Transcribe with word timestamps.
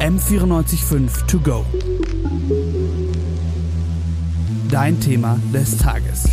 M945 0.00 1.26
To 1.26 1.40
Go. 1.40 1.66
Dein 4.70 5.00
Thema 5.00 5.40
des 5.52 5.76
Tages. 5.76 6.30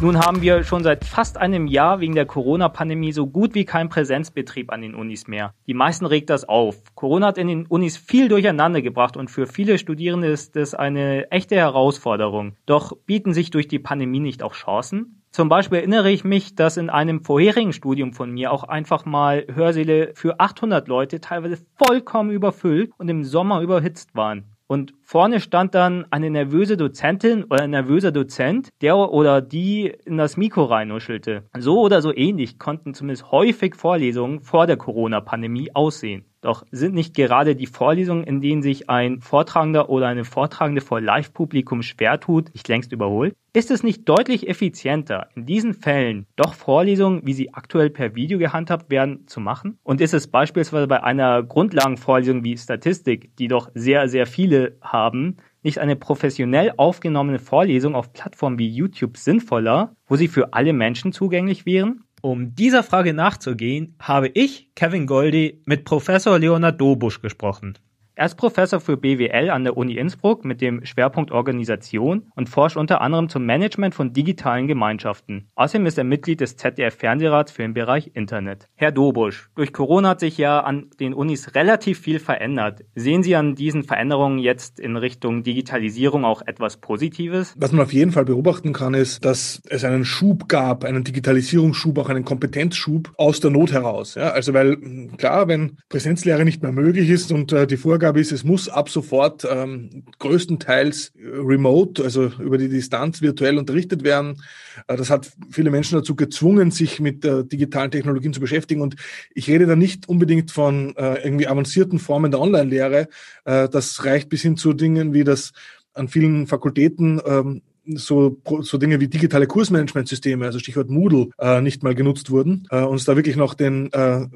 Nun 0.00 0.16
haben 0.16 0.42
wir 0.42 0.62
schon 0.62 0.84
seit 0.84 1.04
fast 1.04 1.38
einem 1.38 1.66
Jahr 1.66 1.98
wegen 1.98 2.14
der 2.14 2.24
Corona-Pandemie 2.24 3.10
so 3.10 3.26
gut 3.26 3.56
wie 3.56 3.64
keinen 3.64 3.88
Präsenzbetrieb 3.88 4.72
an 4.72 4.80
den 4.82 4.94
Unis 4.94 5.26
mehr. 5.26 5.52
Die 5.66 5.74
meisten 5.74 6.06
regt 6.06 6.30
das 6.30 6.48
auf. 6.48 6.76
Corona 6.94 7.26
hat 7.26 7.38
in 7.38 7.48
den 7.48 7.66
Unis 7.66 7.96
viel 7.96 8.28
durcheinander 8.28 8.80
gebracht 8.80 9.16
und 9.16 9.28
für 9.28 9.48
viele 9.48 9.76
Studierende 9.76 10.28
ist 10.28 10.54
es 10.54 10.76
eine 10.76 11.32
echte 11.32 11.56
Herausforderung. 11.56 12.54
Doch 12.64 12.96
bieten 12.96 13.34
sich 13.34 13.50
durch 13.50 13.66
die 13.66 13.80
Pandemie 13.80 14.20
nicht 14.20 14.44
auch 14.44 14.54
Chancen? 14.54 15.19
Zum 15.32 15.48
Beispiel 15.48 15.78
erinnere 15.78 16.10
ich 16.10 16.24
mich, 16.24 16.56
dass 16.56 16.76
in 16.76 16.90
einem 16.90 17.22
vorherigen 17.22 17.72
Studium 17.72 18.12
von 18.12 18.32
mir 18.32 18.50
auch 18.50 18.64
einfach 18.64 19.04
mal 19.04 19.46
Hörsäle 19.52 20.10
für 20.14 20.40
800 20.40 20.88
Leute 20.88 21.20
teilweise 21.20 21.58
vollkommen 21.76 22.32
überfüllt 22.32 22.90
und 22.98 23.08
im 23.08 23.22
Sommer 23.22 23.60
überhitzt 23.60 24.16
waren. 24.16 24.56
Und 24.66 24.92
vorne 25.02 25.40
stand 25.40 25.74
dann 25.74 26.06
eine 26.10 26.30
nervöse 26.30 26.76
Dozentin 26.76 27.44
oder 27.44 27.62
ein 27.62 27.70
nervöser 27.70 28.12
Dozent, 28.12 28.70
der 28.82 28.96
oder 28.96 29.40
die 29.40 29.92
in 30.04 30.16
das 30.16 30.36
Mikro 30.36 30.64
reinnuschelte. 30.64 31.44
So 31.58 31.80
oder 31.80 32.02
so 32.02 32.14
ähnlich 32.14 32.58
konnten 32.58 32.94
zumindest 32.94 33.30
häufig 33.30 33.74
Vorlesungen 33.76 34.40
vor 34.40 34.66
der 34.66 34.76
Corona-Pandemie 34.76 35.74
aussehen. 35.74 36.24
Doch 36.40 36.64
sind 36.70 36.94
nicht 36.94 37.14
gerade 37.14 37.54
die 37.54 37.66
Vorlesungen, 37.66 38.24
in 38.24 38.40
denen 38.40 38.62
sich 38.62 38.88
ein 38.88 39.20
Vortragender 39.20 39.90
oder 39.90 40.06
eine 40.06 40.24
Vortragende 40.24 40.80
vor 40.80 41.00
Live-Publikum 41.00 41.82
schwer 41.82 42.18
tut, 42.18 42.52
nicht 42.54 42.66
längst 42.68 42.92
überholt? 42.92 43.34
Ist 43.52 43.70
es 43.70 43.82
nicht 43.82 44.08
deutlich 44.08 44.48
effizienter, 44.48 45.28
in 45.34 45.44
diesen 45.44 45.74
Fällen 45.74 46.26
doch 46.36 46.54
Vorlesungen, 46.54 47.26
wie 47.26 47.32
sie 47.32 47.52
aktuell 47.52 47.90
per 47.90 48.14
Video 48.14 48.38
gehandhabt 48.38 48.90
werden, 48.90 49.26
zu 49.26 49.40
machen? 49.40 49.78
Und 49.82 50.00
ist 50.00 50.14
es 50.14 50.28
beispielsweise 50.28 50.86
bei 50.86 51.02
einer 51.02 51.42
Grundlagenvorlesung 51.42 52.44
wie 52.44 52.56
Statistik, 52.56 53.36
die 53.36 53.48
doch 53.48 53.70
sehr, 53.74 54.08
sehr 54.08 54.26
viele 54.26 54.78
haben, 54.80 55.38
nicht 55.62 55.78
eine 55.78 55.96
professionell 55.96 56.72
aufgenommene 56.76 57.38
Vorlesung 57.38 57.94
auf 57.94 58.12
Plattformen 58.12 58.58
wie 58.58 58.68
YouTube 58.68 59.16
sinnvoller, 59.16 59.94
wo 60.06 60.16
sie 60.16 60.28
für 60.28 60.54
alle 60.54 60.72
Menschen 60.72 61.12
zugänglich 61.12 61.66
wären? 61.66 62.04
Um 62.22 62.54
dieser 62.54 62.82
Frage 62.82 63.14
nachzugehen, 63.14 63.94
habe 63.98 64.28
ich, 64.28 64.70
Kevin 64.74 65.06
Goldie, 65.06 65.62
mit 65.64 65.84
Professor 65.84 66.38
Leonard 66.38 66.80
Dobusch 66.80 67.22
gesprochen. 67.22 67.78
Er 68.20 68.26
ist 68.26 68.34
Professor 68.34 68.80
für 68.80 68.98
BWL 68.98 69.48
an 69.48 69.64
der 69.64 69.78
Uni 69.78 69.94
Innsbruck 69.94 70.44
mit 70.44 70.60
dem 70.60 70.84
Schwerpunkt 70.84 71.30
Organisation 71.30 72.30
und 72.36 72.50
forscht 72.50 72.76
unter 72.76 73.00
anderem 73.00 73.30
zum 73.30 73.46
Management 73.46 73.94
von 73.94 74.12
digitalen 74.12 74.66
Gemeinschaften. 74.66 75.48
Außerdem 75.54 75.86
ist 75.86 75.96
er 75.96 76.04
Mitglied 76.04 76.42
des 76.42 76.58
ZDF-Fernsehrats 76.58 77.50
für 77.50 77.62
den 77.62 77.72
Bereich 77.72 78.10
Internet. 78.12 78.68
Herr 78.74 78.92
Dobusch, 78.92 79.48
durch 79.54 79.72
Corona 79.72 80.10
hat 80.10 80.20
sich 80.20 80.36
ja 80.36 80.60
an 80.60 80.90
den 81.00 81.14
Unis 81.14 81.54
relativ 81.54 82.00
viel 82.00 82.18
verändert. 82.18 82.84
Sehen 82.94 83.22
Sie 83.22 83.34
an 83.36 83.54
diesen 83.54 83.84
Veränderungen 83.84 84.38
jetzt 84.38 84.80
in 84.80 84.98
Richtung 84.98 85.42
Digitalisierung 85.42 86.26
auch 86.26 86.42
etwas 86.42 86.76
Positives? 86.76 87.54
Was 87.56 87.72
man 87.72 87.86
auf 87.86 87.94
jeden 87.94 88.12
Fall 88.12 88.26
beobachten 88.26 88.74
kann, 88.74 88.92
ist, 88.92 89.24
dass 89.24 89.62
es 89.70 89.82
einen 89.82 90.04
Schub 90.04 90.46
gab, 90.46 90.84
einen 90.84 91.04
Digitalisierungsschub, 91.04 91.96
auch 91.96 92.10
einen 92.10 92.26
Kompetenzschub 92.26 93.14
aus 93.16 93.40
der 93.40 93.50
Not 93.50 93.72
heraus. 93.72 94.16
Ja, 94.16 94.32
also 94.32 94.52
weil 94.52 94.76
klar, 95.16 95.48
wenn 95.48 95.78
Präsenzlehre 95.88 96.44
nicht 96.44 96.62
mehr 96.62 96.72
möglich 96.72 97.08
ist 97.08 97.32
und 97.32 97.54
äh, 97.54 97.66
die 97.66 97.78
Vorgabe 97.78 98.09
Vorgabe 98.10 98.20
ist, 98.20 98.32
es 98.32 98.42
muss 98.42 98.68
ab 98.68 98.88
sofort 98.88 99.46
ähm, 99.48 100.02
größtenteils 100.18 101.12
remote, 101.16 102.02
also 102.02 102.26
über 102.40 102.58
die 102.58 102.68
Distanz 102.68 103.22
virtuell 103.22 103.56
unterrichtet 103.56 104.02
werden. 104.02 104.42
Äh, 104.88 104.96
das 104.96 105.10
hat 105.10 105.30
viele 105.48 105.70
Menschen 105.70 105.96
dazu 105.96 106.16
gezwungen, 106.16 106.72
sich 106.72 106.98
mit 106.98 107.24
äh, 107.24 107.44
digitalen 107.44 107.92
Technologien 107.92 108.32
zu 108.32 108.40
beschäftigen. 108.40 108.80
Und 108.80 108.96
ich 109.32 109.46
rede 109.48 109.66
da 109.66 109.76
nicht 109.76 110.08
unbedingt 110.08 110.50
von 110.50 110.96
äh, 110.96 111.22
irgendwie 111.22 111.46
avancierten 111.46 112.00
Formen 112.00 112.32
der 112.32 112.40
Online-Lehre. 112.40 113.08
Äh, 113.44 113.68
das 113.68 114.04
reicht 114.04 114.28
bis 114.28 114.42
hin 114.42 114.56
zu 114.56 114.72
Dingen 114.72 115.12
wie 115.12 115.22
das 115.22 115.52
an 115.94 116.08
vielen 116.08 116.48
Fakultäten 116.48 117.20
ähm, 117.24 117.62
so, 117.86 118.36
so 118.60 118.78
Dinge 118.78 119.00
wie 119.00 119.08
digitale 119.08 119.46
Kursmanagementsysteme, 119.46 120.44
also 120.44 120.58
Stichwort 120.58 120.90
Moodle, 120.90 121.28
äh, 121.38 121.60
nicht 121.60 121.82
mal 121.82 121.94
genutzt 121.94 122.30
wurden 122.30 122.66
äh, 122.70 122.82
und 122.82 122.96
es 122.96 123.04
da 123.04 123.16
wirklich 123.16 123.36
noch 123.36 123.54
den 123.54 123.92
äh, 123.92 124.26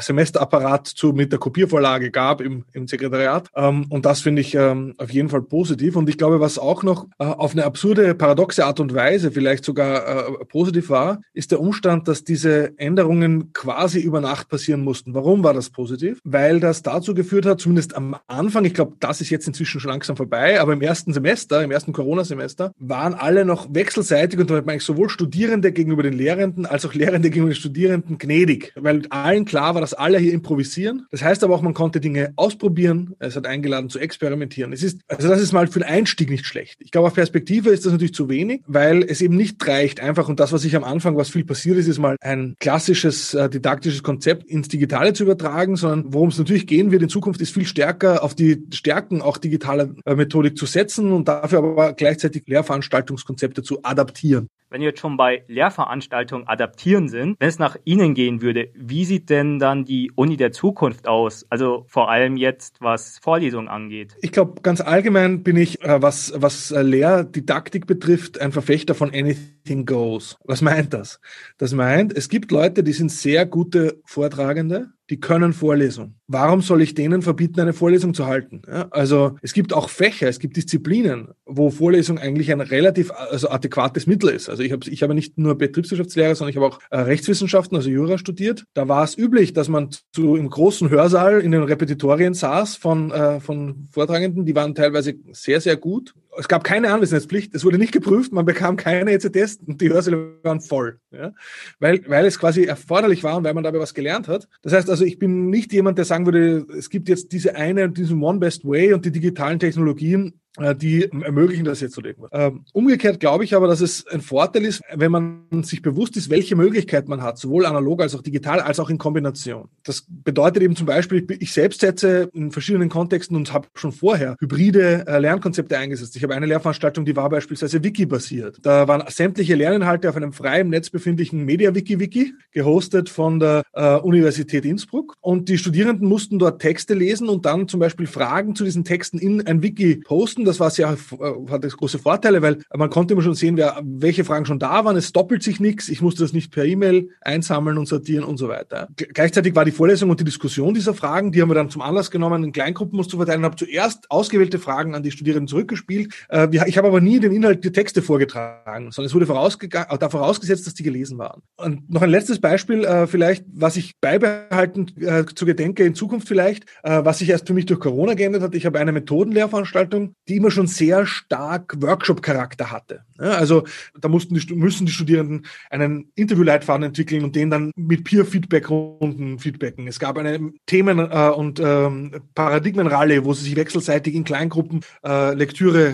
Semesterapparat 0.00 0.86
zu, 0.86 1.12
mit 1.12 1.32
der 1.32 1.38
Kopiervorlage 1.38 2.10
gab 2.10 2.40
im, 2.40 2.64
im 2.72 2.86
Sekretariat. 2.86 3.48
Ähm, 3.54 3.86
und 3.88 4.04
das 4.06 4.20
finde 4.20 4.42
ich 4.42 4.54
ähm, 4.54 4.94
auf 4.98 5.10
jeden 5.10 5.28
Fall 5.28 5.42
positiv. 5.42 5.96
Und 5.96 6.08
ich 6.08 6.18
glaube, 6.18 6.40
was 6.40 6.58
auch 6.58 6.82
noch 6.82 7.06
äh, 7.18 7.24
auf 7.24 7.52
eine 7.52 7.64
absurde, 7.64 8.14
paradoxe 8.14 8.64
Art 8.64 8.80
und 8.80 8.94
Weise 8.94 9.30
vielleicht 9.30 9.64
sogar 9.64 10.06
äh, 10.06 10.44
positiv 10.46 10.90
war, 10.90 11.20
ist 11.32 11.50
der 11.50 11.60
Umstand, 11.60 12.08
dass 12.08 12.24
diese 12.24 12.78
Änderungen 12.78 13.52
quasi 13.52 14.00
über 14.00 14.20
Nacht 14.20 14.48
passieren 14.48 14.82
mussten. 14.82 15.14
Warum 15.14 15.44
war 15.44 15.54
das 15.54 15.70
positiv? 15.70 16.20
Weil 16.24 16.60
das 16.60 16.82
dazu 16.82 17.14
geführt 17.14 17.46
hat, 17.46 17.60
zumindest 17.60 17.96
am 17.96 18.16
Anfang, 18.26 18.64
ich 18.64 18.74
glaube, 18.74 18.96
das 19.00 19.20
ist 19.20 19.30
jetzt 19.30 19.46
inzwischen 19.46 19.80
schon 19.80 19.90
langsam 19.90 20.16
vorbei, 20.16 20.60
aber 20.60 20.72
im 20.72 20.82
ersten 20.82 21.12
Semester, 21.12 21.62
im 21.62 21.70
ersten 21.70 21.92
Corona-Semester, 21.92 22.72
waren 22.78 23.14
alle 23.14 23.44
noch 23.44 23.74
wechselseitig 23.74 24.38
und 24.38 24.50
damit 24.50 24.66
meine 24.66 24.78
ich 24.78 24.84
sowohl 24.84 25.08
Studierende 25.08 25.72
gegenüber 25.72 26.02
den 26.02 26.14
Lehrenden 26.14 26.66
als 26.66 26.84
auch 26.84 26.94
Lehrende 26.94 27.30
gegenüber 27.30 27.52
den 27.52 27.58
Studierenden 27.58 28.18
gnädig, 28.18 28.72
weil 28.76 29.02
allen 29.10 29.44
klar 29.44 29.74
war, 29.74 29.80
dass 29.80 29.94
alle 29.94 30.18
hier 30.18 30.32
improvisieren. 30.32 31.06
Das 31.10 31.22
heißt 31.22 31.44
aber 31.44 31.54
auch, 31.54 31.62
man 31.62 31.74
konnte 31.74 32.00
Dinge 32.00 32.32
ausprobieren. 32.36 33.14
Es 33.18 33.36
hat 33.36 33.46
eingeladen 33.46 33.90
zu 33.90 33.98
experimentieren. 33.98 34.72
Es 34.72 34.82
ist, 34.82 35.00
also 35.08 35.28
das 35.28 35.40
ist 35.40 35.52
mal 35.52 35.66
für 35.66 35.80
den 35.80 35.88
Einstieg 35.88 36.30
nicht 36.30 36.46
schlecht. 36.46 36.78
Ich 36.80 36.90
glaube, 36.90 37.08
auf 37.08 37.14
Perspektive 37.14 37.70
ist 37.70 37.84
das 37.84 37.92
natürlich 37.92 38.14
zu 38.14 38.28
wenig, 38.28 38.62
weil 38.66 39.02
es 39.02 39.20
eben 39.20 39.36
nicht 39.36 39.66
reicht 39.66 40.00
einfach 40.00 40.28
und 40.28 40.40
das, 40.40 40.52
was 40.52 40.64
ich 40.64 40.76
am 40.76 40.84
Anfang, 40.84 41.16
was 41.16 41.30
viel 41.30 41.44
passiert 41.44 41.78
ist, 41.78 41.88
ist 41.88 41.98
mal 41.98 42.16
ein 42.20 42.54
klassisches 42.60 43.34
äh, 43.34 43.48
didaktisches 43.48 44.02
Konzept 44.02 44.44
ins 44.44 44.68
Digitale 44.68 45.12
zu 45.12 45.24
übertragen, 45.24 45.76
sondern 45.76 46.12
worum 46.12 46.28
es 46.28 46.38
natürlich 46.38 46.66
gehen 46.66 46.90
wird 46.90 47.02
in 47.02 47.08
Zukunft, 47.08 47.40
ist 47.40 47.54
viel 47.54 47.66
stärker 47.66 48.22
auf 48.22 48.34
die 48.34 48.64
Stärken 48.72 49.22
auch 49.22 49.38
digitaler 49.38 49.90
äh, 50.04 50.14
Methodik 50.14 50.56
zu 50.56 50.66
setzen 50.66 51.12
und 51.12 51.28
dafür 51.28 51.58
aber 51.58 51.92
gleichzeitig 51.92 52.44
Lehrveranstaltungen 52.46 52.67
Lehrveranstaltungskonzepte 52.68 53.62
zu 53.62 53.82
adaptieren. 53.82 54.48
Wenn 54.70 54.82
wir 54.82 54.88
jetzt 54.88 55.00
schon 55.00 55.16
bei 55.16 55.44
Lehrveranstaltungen 55.48 56.46
adaptieren 56.46 57.08
sind, 57.08 57.36
wenn 57.40 57.48
es 57.48 57.58
nach 57.58 57.76
Ihnen 57.84 58.12
gehen 58.12 58.42
würde, 58.42 58.68
wie 58.74 59.06
sieht 59.06 59.30
denn 59.30 59.58
dann 59.58 59.86
die 59.86 60.12
Uni 60.14 60.36
der 60.36 60.52
Zukunft 60.52 61.08
aus? 61.08 61.46
Also 61.48 61.86
vor 61.88 62.10
allem 62.10 62.36
jetzt, 62.36 62.76
was 62.80 63.18
Vorlesungen 63.18 63.68
angeht. 63.68 64.16
Ich 64.20 64.30
glaube, 64.30 64.60
ganz 64.60 64.82
allgemein 64.82 65.42
bin 65.42 65.56
ich, 65.56 65.82
äh, 65.82 66.02
was, 66.02 66.34
was 66.36 66.70
äh, 66.70 66.82
Lehrdidaktik 66.82 67.86
betrifft, 67.86 68.40
ein 68.42 68.52
Verfechter 68.52 68.94
von 68.94 69.08
Anything 69.08 69.86
Goes. 69.86 70.36
Was 70.44 70.60
meint 70.60 70.92
das? 70.92 71.18
Das 71.56 71.72
meint, 71.72 72.14
es 72.14 72.28
gibt 72.28 72.52
Leute, 72.52 72.82
die 72.82 72.92
sind 72.92 73.10
sehr 73.10 73.46
gute 73.46 74.02
Vortragende, 74.04 74.90
die 75.10 75.20
können 75.20 75.52
Vorlesungen. 75.54 76.16
Warum 76.26 76.60
soll 76.60 76.82
ich 76.82 76.94
denen 76.94 77.22
verbieten, 77.22 77.60
eine 77.60 77.72
Vorlesung 77.72 78.12
zu 78.12 78.26
halten? 78.26 78.62
Ja, 78.66 78.88
also 78.90 79.38
es 79.40 79.54
gibt 79.54 79.72
auch 79.72 79.88
Fächer, 79.88 80.28
es 80.28 80.38
gibt 80.38 80.56
Disziplinen, 80.56 81.28
wo 81.46 81.70
Vorlesung 81.70 82.18
eigentlich 82.18 82.52
ein 82.52 82.60
relativ 82.60 83.10
also 83.10 83.48
adäquates 83.48 84.06
Mittel 84.06 84.28
ist. 84.30 84.50
Also 84.50 84.57
ich 84.62 84.72
habe 84.72 84.88
ich 84.88 85.02
habe 85.02 85.14
nicht 85.14 85.38
nur 85.38 85.56
Betriebswirtschaftslehre, 85.56 86.34
sondern 86.34 86.50
ich 86.50 86.56
habe 86.56 86.66
auch 86.66 86.80
äh, 86.90 86.98
Rechtswissenschaften, 86.98 87.76
also 87.76 87.90
Jura 87.90 88.18
studiert. 88.18 88.64
Da 88.74 88.88
war 88.88 89.04
es 89.04 89.16
üblich, 89.16 89.52
dass 89.52 89.68
man 89.68 89.90
zu 90.12 90.36
im 90.36 90.50
großen 90.50 90.90
Hörsaal 90.90 91.40
in 91.40 91.52
den 91.52 91.62
Repetitorien 91.62 92.34
saß 92.34 92.76
von 92.76 93.10
äh, 93.10 93.40
von 93.40 93.88
Vortragenden, 93.90 94.44
die 94.44 94.54
waren 94.54 94.74
teilweise 94.74 95.14
sehr 95.32 95.60
sehr 95.60 95.76
gut, 95.76 96.14
es 96.38 96.48
gab 96.48 96.64
keine 96.64 96.92
Anwesenheitspflicht, 96.92 97.54
es 97.54 97.64
wurde 97.64 97.78
nicht 97.78 97.92
geprüft, 97.92 98.32
man 98.32 98.44
bekam 98.44 98.76
keine 98.76 99.12
ECTS 99.12 99.58
und 99.66 99.80
die 99.80 99.90
Hörsäle 99.90 100.38
waren 100.42 100.60
voll, 100.60 100.98
ja? 101.10 101.32
weil, 101.80 102.02
weil 102.06 102.26
es 102.26 102.38
quasi 102.38 102.64
erforderlich 102.64 103.24
war 103.24 103.36
und 103.36 103.44
weil 103.44 103.54
man 103.54 103.64
dabei 103.64 103.78
was 103.78 103.94
gelernt 103.94 104.28
hat. 104.28 104.48
Das 104.62 104.72
heißt 104.72 104.88
also, 104.88 105.04
ich 105.04 105.18
bin 105.18 105.50
nicht 105.50 105.72
jemand, 105.72 105.98
der 105.98 106.04
sagen 106.04 106.26
würde, 106.26 106.66
es 106.76 106.90
gibt 106.90 107.08
jetzt 107.08 107.32
diese 107.32 107.56
eine, 107.56 107.90
diesen 107.90 108.22
One 108.22 108.38
Best 108.38 108.64
Way 108.64 108.92
und 108.92 109.04
die 109.04 109.12
digitalen 109.12 109.58
Technologien 109.58 110.40
äh, 110.58 110.74
die 110.74 111.10
ermöglichen 111.10 111.64
das 111.64 111.80
jetzt 111.80 111.96
oder 111.98 112.08
irgendwas. 112.08 112.30
Ähm, 112.32 112.64
umgekehrt 112.72 113.20
glaube 113.20 113.44
ich 113.44 113.54
aber, 113.54 113.68
dass 113.68 113.80
es 113.80 114.06
ein 114.08 114.20
Vorteil 114.20 114.64
ist, 114.64 114.82
wenn 114.92 115.12
man 115.12 115.62
sich 115.62 115.82
bewusst 115.82 116.16
ist, 116.16 116.30
welche 116.30 116.56
Möglichkeit 116.56 117.08
man 117.08 117.22
hat, 117.22 117.38
sowohl 117.38 117.66
analog 117.66 118.02
als 118.02 118.14
auch 118.14 118.22
digital, 118.22 118.60
als 118.60 118.80
auch 118.80 118.90
in 118.90 118.98
Kombination. 118.98 119.68
Das 119.84 120.04
bedeutet 120.08 120.62
eben 120.62 120.74
zum 120.74 120.86
Beispiel, 120.86 121.26
ich 121.38 121.52
selbst 121.52 121.80
setze 121.80 122.30
in 122.32 122.50
verschiedenen 122.50 122.88
Kontexten 122.88 123.36
und 123.36 123.52
habe 123.52 123.68
schon 123.74 123.92
vorher 123.92 124.36
hybride 124.40 125.06
äh, 125.06 125.18
Lernkonzepte 125.18 125.78
eingesetzt. 125.78 126.16
Ich 126.16 126.24
habe 126.28 126.36
eine 126.36 126.46
Lehrveranstaltung, 126.46 127.04
die 127.04 127.16
war 127.16 127.28
beispielsweise 127.28 127.82
Wiki-basiert. 127.82 128.58
Da 128.62 128.86
waren 128.86 129.02
sämtliche 129.08 129.54
Lerninhalte 129.54 130.08
auf 130.08 130.16
einem 130.16 130.32
frei 130.32 130.62
Netz 130.62 130.90
befindlichen 130.90 131.44
Media-Wiki-Wiki, 131.44 132.34
gehostet 132.52 133.08
von 133.08 133.40
der 133.40 133.62
äh, 133.72 133.96
Universität 133.96 134.64
Innsbruck. 134.64 135.14
Und 135.20 135.48
die 135.48 135.58
Studierenden 135.58 136.08
mussten 136.08 136.38
dort 136.38 136.60
Texte 136.60 136.94
lesen 136.94 137.28
und 137.28 137.46
dann 137.46 137.68
zum 137.68 137.80
Beispiel 137.80 138.06
Fragen 138.06 138.54
zu 138.54 138.64
diesen 138.64 138.84
Texten 138.84 139.18
in 139.18 139.46
ein 139.46 139.62
Wiki 139.62 139.96
posten. 140.04 140.44
Das 140.44 140.60
war 140.60 140.70
sehr, 140.70 140.88
äh, 140.88 141.50
hatte 141.50 141.68
große 141.68 141.98
Vorteile, 141.98 142.42
weil 142.42 142.58
man 142.74 142.90
konnte 142.90 143.14
immer 143.14 143.22
schon 143.22 143.34
sehen, 143.34 143.56
wer, 143.56 143.80
welche 143.82 144.24
Fragen 144.24 144.44
schon 144.44 144.58
da 144.58 144.84
waren. 144.84 144.96
Es 144.96 145.12
doppelt 145.12 145.42
sich 145.42 145.60
nichts. 145.60 145.88
Ich 145.88 146.02
musste 146.02 146.22
das 146.22 146.32
nicht 146.32 146.52
per 146.52 146.64
E-Mail 146.64 147.10
einsammeln 147.20 147.78
und 147.78 147.86
sortieren 147.86 148.24
und 148.24 148.36
so 148.36 148.48
weiter. 148.48 148.88
Gleichzeitig 148.96 149.54
war 149.54 149.64
die 149.64 149.70
Vorlesung 149.70 150.10
und 150.10 150.20
die 150.20 150.24
Diskussion 150.24 150.74
dieser 150.74 150.94
Fragen, 150.94 151.32
die 151.32 151.40
haben 151.40 151.50
wir 151.50 151.54
dann 151.54 151.70
zum 151.70 151.82
Anlass 151.82 152.10
genommen, 152.10 152.44
in 152.44 152.52
Kleingruppen 152.52 152.98
zu 153.08 153.16
verteilen 153.16 153.44
habe 153.44 153.56
zuerst 153.56 154.10
ausgewählte 154.10 154.58
Fragen 154.58 154.94
an 154.94 155.02
die 155.02 155.10
Studierenden 155.10 155.48
zurückgespielt. 155.48 156.12
Äh, 156.28 156.48
ich 156.66 156.78
habe 156.78 156.88
aber 156.88 157.00
nie 157.00 157.20
den 157.20 157.32
Inhalt 157.32 157.64
der 157.64 157.72
Texte 157.72 158.02
vorgetragen, 158.02 158.90
sondern 158.90 159.06
es 159.06 159.14
wurde 159.14 159.26
vorausgegangen, 159.26 159.98
da 159.98 160.08
vorausgesetzt, 160.08 160.66
dass 160.66 160.74
die 160.74 160.82
gelesen 160.82 161.18
waren. 161.18 161.42
Und 161.56 161.90
noch 161.90 162.02
ein 162.02 162.10
letztes 162.10 162.40
Beispiel, 162.40 162.84
äh, 162.84 163.06
vielleicht, 163.06 163.44
was 163.52 163.76
ich 163.76 163.98
beibehalten 164.00 164.86
äh, 165.00 165.24
zu 165.24 165.46
gedenke 165.46 165.84
in 165.84 165.94
Zukunft 165.94 166.28
vielleicht, 166.28 166.64
äh, 166.82 167.04
was 167.04 167.18
sich 167.18 167.28
erst 167.28 167.46
für 167.46 167.54
mich 167.54 167.66
durch 167.66 167.80
Corona 167.80 168.14
geändert 168.14 168.42
hat. 168.42 168.54
Ich 168.54 168.66
habe 168.66 168.78
eine 168.78 168.92
Methodenlehrveranstaltung, 168.92 170.14
die 170.28 170.36
immer 170.36 170.50
schon 170.50 170.66
sehr 170.66 171.06
stark 171.06 171.76
Workshop-Charakter 171.80 172.70
hatte. 172.70 173.00
Ja, 173.20 173.32
also 173.32 173.64
da 174.00 174.08
mussten 174.08 174.34
die, 174.34 174.54
müssen 174.54 174.86
die 174.86 174.92
Studierenden 174.92 175.46
einen 175.70 176.12
Interviewleitfaden 176.14 176.84
entwickeln 176.84 177.24
und 177.24 177.34
den 177.34 177.50
dann 177.50 177.72
mit 177.76 178.04
Peer-Feedback-Runden 178.04 179.38
feedbacken. 179.38 179.88
Es 179.88 179.98
gab 179.98 180.18
eine 180.18 180.52
Themen- 180.66 180.98
äh, 180.98 181.30
und 181.30 181.60
ähm, 181.60 182.12
Paradigmenralle, 182.34 183.24
wo 183.24 183.32
sie 183.32 183.44
sich 183.44 183.56
wechselseitig 183.56 184.14
in 184.14 184.24
Kleingruppen 184.24 184.80
äh, 185.02 185.34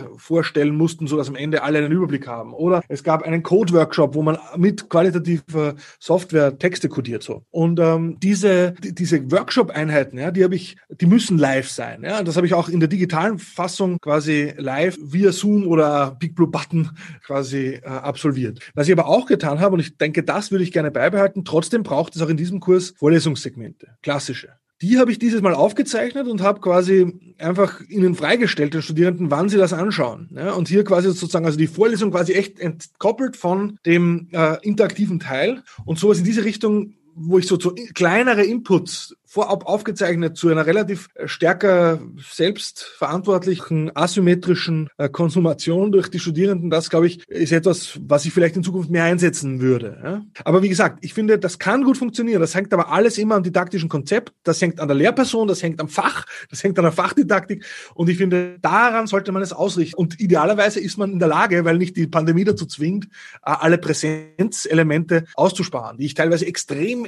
Lektüre 0.04 0.18
vorstellen 0.18 0.76
mussten, 0.76 1.06
so 1.06 1.16
dass 1.16 1.28
am 1.28 1.36
Ende 1.36 1.62
alle 1.62 1.78
einen 1.78 1.92
Überblick 1.92 2.26
haben. 2.26 2.52
Oder 2.54 2.82
es 2.88 3.02
gab 3.02 3.22
einen 3.22 3.42
Code-Workshop, 3.42 4.14
wo 4.14 4.22
man 4.22 4.38
mit 4.56 4.88
qualitativer 4.88 5.74
Software 5.98 6.58
Texte 6.58 6.88
kodiert 6.88 7.22
so. 7.22 7.44
Und 7.50 7.80
ähm, 7.80 8.18
diese 8.20 8.72
die, 8.72 8.94
diese 8.94 9.30
Workshop-Einheiten, 9.30 10.18
ja, 10.18 10.30
die 10.30 10.44
habe 10.44 10.54
ich, 10.54 10.76
die 10.88 11.06
müssen 11.06 11.38
live 11.38 11.68
sein. 11.68 12.02
Ja, 12.04 12.22
das 12.22 12.36
habe 12.36 12.46
ich 12.46 12.54
auch 12.54 12.68
in 12.68 12.80
der 12.80 12.88
digitalen 12.88 13.38
Fassung 13.38 13.98
quasi 14.00 14.54
live 14.56 14.96
via 15.00 15.32
Zoom 15.32 15.66
oder 15.66 16.16
Big 16.18 16.34
Blue 16.34 16.48
Button 16.48 16.90
quasi 17.24 17.80
äh, 17.82 17.86
absolviert. 17.86 18.60
Was 18.74 18.86
ich 18.86 18.92
aber 18.92 19.06
auch 19.06 19.26
getan 19.26 19.60
habe, 19.60 19.74
und 19.74 19.80
ich 19.80 19.96
denke, 19.96 20.22
das 20.22 20.50
würde 20.50 20.64
ich 20.64 20.72
gerne 20.72 20.90
beibehalten, 20.90 21.44
trotzdem 21.44 21.82
braucht 21.82 22.16
es 22.16 22.22
auch 22.22 22.28
in 22.28 22.36
diesem 22.36 22.60
Kurs 22.60 22.94
Vorlesungssegmente, 22.96 23.88
klassische. 24.02 24.48
Die 24.84 24.98
habe 24.98 25.10
ich 25.10 25.18
dieses 25.18 25.40
Mal 25.40 25.54
aufgezeichnet 25.54 26.28
und 26.28 26.42
habe 26.42 26.60
quasi 26.60 27.34
einfach 27.38 27.80
ihnen 27.88 28.14
freigestellt, 28.14 28.74
den 28.74 28.82
Studierenden, 28.82 29.30
wann 29.30 29.48
sie 29.48 29.56
das 29.56 29.72
anschauen. 29.72 30.28
Ja, 30.34 30.52
und 30.52 30.68
hier 30.68 30.84
quasi 30.84 31.08
sozusagen, 31.08 31.46
also 31.46 31.56
die 31.56 31.68
Vorlesung 31.68 32.10
quasi 32.10 32.34
echt 32.34 32.60
entkoppelt 32.60 33.38
von 33.38 33.78
dem 33.86 34.28
äh, 34.32 34.58
interaktiven 34.60 35.20
Teil 35.20 35.62
und 35.86 35.98
sowas 35.98 36.18
in 36.18 36.24
diese 36.24 36.44
Richtung 36.44 36.96
wo 37.16 37.38
ich 37.38 37.46
so, 37.46 37.58
so 37.58 37.74
kleinere 37.94 38.42
Inputs 38.42 39.14
vorab 39.34 39.66
aufgezeichnet 39.66 40.36
zu 40.36 40.48
einer 40.48 40.64
relativ 40.64 41.08
äh, 41.14 41.26
stärker 41.26 41.98
selbstverantwortlichen 42.16 43.90
asymmetrischen 43.96 44.90
äh, 44.96 45.08
Konsumation 45.08 45.90
durch 45.90 46.08
die 46.08 46.20
Studierenden, 46.20 46.70
das 46.70 46.88
glaube 46.88 47.08
ich, 47.08 47.28
ist 47.28 47.50
etwas, 47.50 47.98
was 48.00 48.24
ich 48.26 48.32
vielleicht 48.32 48.54
in 48.54 48.62
Zukunft 48.62 48.90
mehr 48.90 49.02
einsetzen 49.02 49.60
würde. 49.60 50.22
Aber 50.44 50.62
wie 50.62 50.68
gesagt, 50.68 51.00
ich 51.04 51.14
finde, 51.14 51.40
das 51.40 51.58
kann 51.58 51.82
gut 51.82 51.98
funktionieren. 51.98 52.40
Das 52.40 52.54
hängt 52.54 52.72
aber 52.72 52.92
alles 52.92 53.18
immer 53.18 53.34
am 53.34 53.42
didaktischen 53.42 53.88
Konzept. 53.88 54.32
Das 54.44 54.62
hängt 54.62 54.78
an 54.78 54.86
der 54.86 54.96
Lehrperson, 54.96 55.48
das 55.48 55.64
hängt 55.64 55.80
am 55.80 55.88
Fach, 55.88 56.26
das 56.48 56.62
hängt 56.62 56.78
an 56.78 56.84
der 56.84 56.92
Fachdidaktik. 56.92 57.64
Und 57.94 58.08
ich 58.08 58.18
finde, 58.18 58.58
daran 58.60 59.08
sollte 59.08 59.32
man 59.32 59.42
es 59.42 59.52
ausrichten. 59.52 59.96
Und 59.96 60.20
idealerweise 60.20 60.78
ist 60.78 60.96
man 60.96 61.10
in 61.10 61.18
der 61.18 61.28
Lage, 61.28 61.64
weil 61.64 61.78
nicht 61.78 61.96
die 61.96 62.06
Pandemie 62.06 62.44
dazu 62.44 62.66
zwingt, 62.66 63.08
alle 63.42 63.78
Präsenzelemente 63.78 65.24
auszusparen, 65.34 65.98
die 65.98 66.06
ich 66.06 66.14
teilweise 66.14 66.46
extrem 66.46 67.04